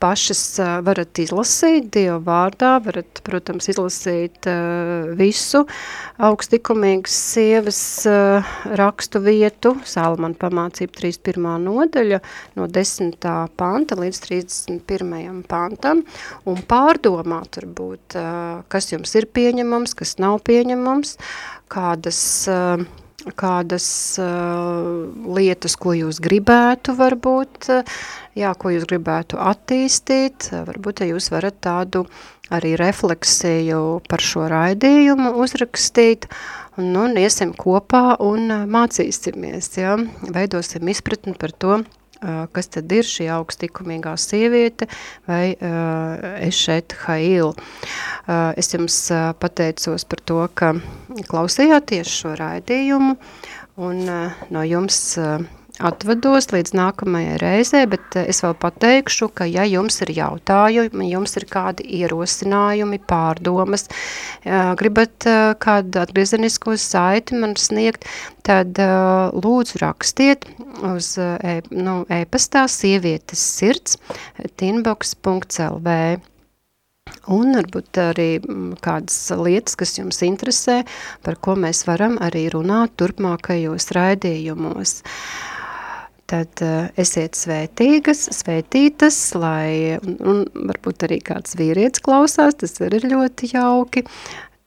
pašas 0.00 0.40
uh, 0.56 0.68
varat 0.80 1.18
izlasīt 1.20 1.90
Dievu 1.92 2.22
vārdā, 2.24 2.78
varat, 2.80 3.20
protams, 3.26 3.66
izlasīt 3.68 4.48
uh, 4.48 5.10
visu 5.18 5.66
augstikumīgas 6.24 7.16
sievas 7.34 7.80
uh, 8.08 8.54
rakstu 8.80 9.20
vietu, 9.20 9.74
Salmana 9.84 10.38
pamācība 10.40 10.96
31. 11.02 11.50
nodaļa, 11.66 12.22
no 12.56 12.68
10. 12.72 13.18
panta 13.60 13.98
līdz 14.00 14.22
31. 14.24 15.42
pantam, 15.50 16.00
un 16.48 16.62
pārdomāt 16.72 17.60
varbūt, 17.60 18.16
uh, 18.16 18.62
kas 18.72 18.88
jums 18.94 19.12
ir 19.20 19.28
pieņemams, 19.28 19.92
kas 19.98 20.16
nav 20.24 20.40
pieņemams, 20.48 21.18
kādas... 21.68 22.22
Uh, 22.48 22.88
kādas 23.36 23.88
uh, 24.22 25.08
lietas, 25.36 25.76
ko 25.80 25.94
jūs 25.96 26.20
gribētu 26.24 26.94
varbūt, 26.98 27.68
uh, 27.74 27.98
jā, 28.38 28.54
ko 28.58 28.72
jūs 28.74 28.86
gribētu 28.88 29.40
attīstīt, 29.42 30.50
varbūt 30.68 31.02
ja 31.02 31.12
jūs 31.12 31.30
varat 31.34 31.60
tādu 31.64 32.06
arī 32.54 32.76
refleksiju 32.80 34.00
par 34.08 34.24
šo 34.24 34.46
raidījumu 34.48 35.34
uzrakstīt, 35.42 36.28
un, 36.80 36.94
un 36.96 37.18
iesim 37.20 37.52
kopā 37.56 38.16
un 38.24 38.48
mācīsimies, 38.70 39.72
ja, 39.80 39.98
veidosim 40.32 40.88
izpratni 40.88 41.36
par 41.38 41.52
to, 41.52 41.80
kas 42.52 42.70
tad 42.74 42.92
ir 42.92 43.06
šī 43.06 43.28
augstikumīgā 43.36 44.14
sieviete 44.18 44.88
vai 45.28 45.54
Ešet 46.48 46.96
Hail. 47.04 47.52
Es 48.58 48.72
jums 48.74 48.96
pateicos 49.40 50.06
par 50.08 50.24
to, 50.26 50.40
ka 50.54 50.72
klausījāties 51.30 52.10
šo 52.20 52.34
raidījumu 52.40 53.14
un 53.88 54.02
no 54.50 54.66
jums 54.66 55.00
atvados 55.84 56.50
līdz 56.52 56.74
nākamajai 56.76 57.38
reizē, 57.42 57.82
bet 57.90 58.16
eh, 58.18 58.28
es 58.32 58.42
vēl 58.44 58.54
pateikšu, 58.62 59.30
ka 59.34 59.46
ja 59.48 59.64
jums 59.68 60.00
ir 60.04 60.12
jautājumi, 60.16 61.10
jums 61.12 61.36
ir 61.38 61.46
kādi 61.50 61.86
ierosinājumi, 62.00 63.00
pārdomas, 63.08 63.88
gribat 64.78 65.28
eh, 65.28 65.52
kādu 65.62 66.02
atgriezenisko 66.02 66.76
saiti 66.80 67.38
man 67.38 67.56
sniegt, 67.58 68.08
tad 68.46 68.78
eh, 68.82 68.94
lūdzu 69.34 69.82
rakstiet 69.82 70.48
uz 70.88 71.16
e, 71.18 71.58
nu, 71.74 72.00
e-pastā 72.12 72.64
sievietes 72.70 73.42
sirds 73.58 73.98
tinbox.lv. 74.60 75.94
Un 77.32 77.54
varbūt 77.56 77.98
arī 78.02 78.28
mm, 78.38 78.78
kādas 78.84 79.16
lietas, 79.36 79.76
kas 79.80 79.96
jums 79.98 80.20
interesē, 80.24 80.82
par 81.24 81.38
ko 81.44 81.56
mēs 81.58 81.82
varam 81.88 82.18
arī 82.24 82.46
runāt 82.52 82.94
turpmākajos 83.00 83.90
raidījumos. 83.96 84.98
Uh, 85.02 85.57
tad 86.28 86.62
uh, 86.64 86.88
esiet 87.00 87.38
svētīgas, 87.38 88.26
svētītas, 88.36 89.18
lai, 89.38 89.98
un, 90.02 90.18
un 90.20 90.42
varbūt 90.70 91.06
arī 91.08 91.20
kāds 91.24 91.56
vīrietis 91.58 92.04
klausās, 92.04 92.58
tas 92.60 92.76
arī 92.84 93.00
ir 93.02 93.08
ļoti 93.14 93.52
jauki, 93.54 94.04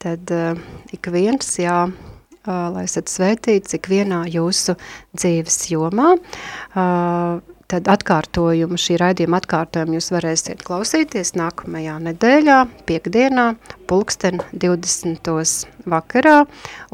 tad 0.01 0.33
uh, 0.33 0.57
ik 0.95 1.11
viens, 1.13 1.53
jā, 1.61 1.83
uh, 1.91 2.65
lai 2.73 2.87
esat 2.87 3.11
svētīts 3.13 3.77
ik 3.77 3.91
vienā 3.91 4.23
jūsu 4.33 4.77
dzīves 5.13 5.61
jomā, 5.73 6.15
uh, 6.17 7.50
tad 7.71 7.87
atkārtojumu, 7.91 8.77
šī 8.79 8.97
raidījuma 8.99 9.39
atkārtojumu 9.41 9.97
jūs 9.97 10.11
varēsiet 10.13 10.63
klausīties 10.67 11.33
nākamajā 11.39 11.95
nedēļā, 12.07 12.57
piekdienā, 12.89 13.45
pulksten 13.89 14.41
20. 14.51 15.31
vakarā, 15.91 16.35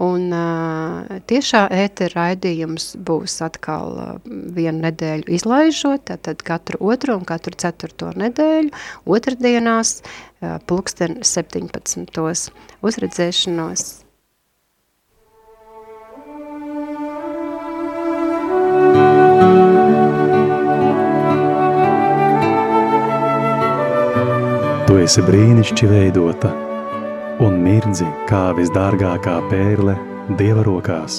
un 0.01 0.27
uh, 0.37 1.19
tiešā 1.29 1.65
ētera 1.83 2.27
raidījums 2.27 2.91
būs 3.09 3.39
atkal 3.45 3.93
uh, 3.97 4.15
vienu 4.57 4.85
nedēļu 4.85 5.29
izlaižot, 5.39 6.13
tad 6.27 6.45
katru 6.45 6.81
otro 6.93 7.17
un 7.17 7.27
katru 7.27 7.57
ceturto 7.57 8.13
nedēļu, 8.17 8.73
otrdienās, 9.17 9.99
uh, 10.01 10.57
pulksten 10.69 11.21
17. 11.25 12.11
uzredzēšanos. 12.85 14.06
Tu 24.87 24.95
esi 25.03 25.19
brīnišķīgi 25.19 25.87
veidota 25.91 26.47
un 27.43 27.57
mirdzi 27.59 28.05
kā 28.29 28.53
visdārgākā 28.55 29.33
pērle 29.51 29.97
Dieva 30.39 30.63
rokās. 30.63 31.17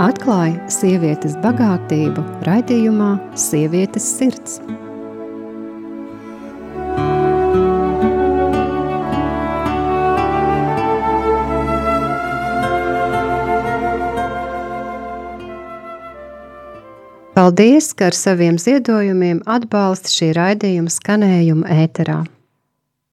Atklāja 0.00 0.68
sievietes 0.76 1.38
bagātību 1.40 2.26
raidījumā 2.50 3.14
Sievietes 3.48 4.12
sirds. 4.18 4.60
Paldies, 17.40 17.94
ka 17.96 18.10
ar 18.10 18.12
saviem 18.12 18.58
ziedojumiem 18.60 19.38
atbalsta 19.48 20.10
šī 20.12 20.26
raidījuma 20.36 20.92
skanējumu 20.92 21.64
ēterā. 21.72 22.18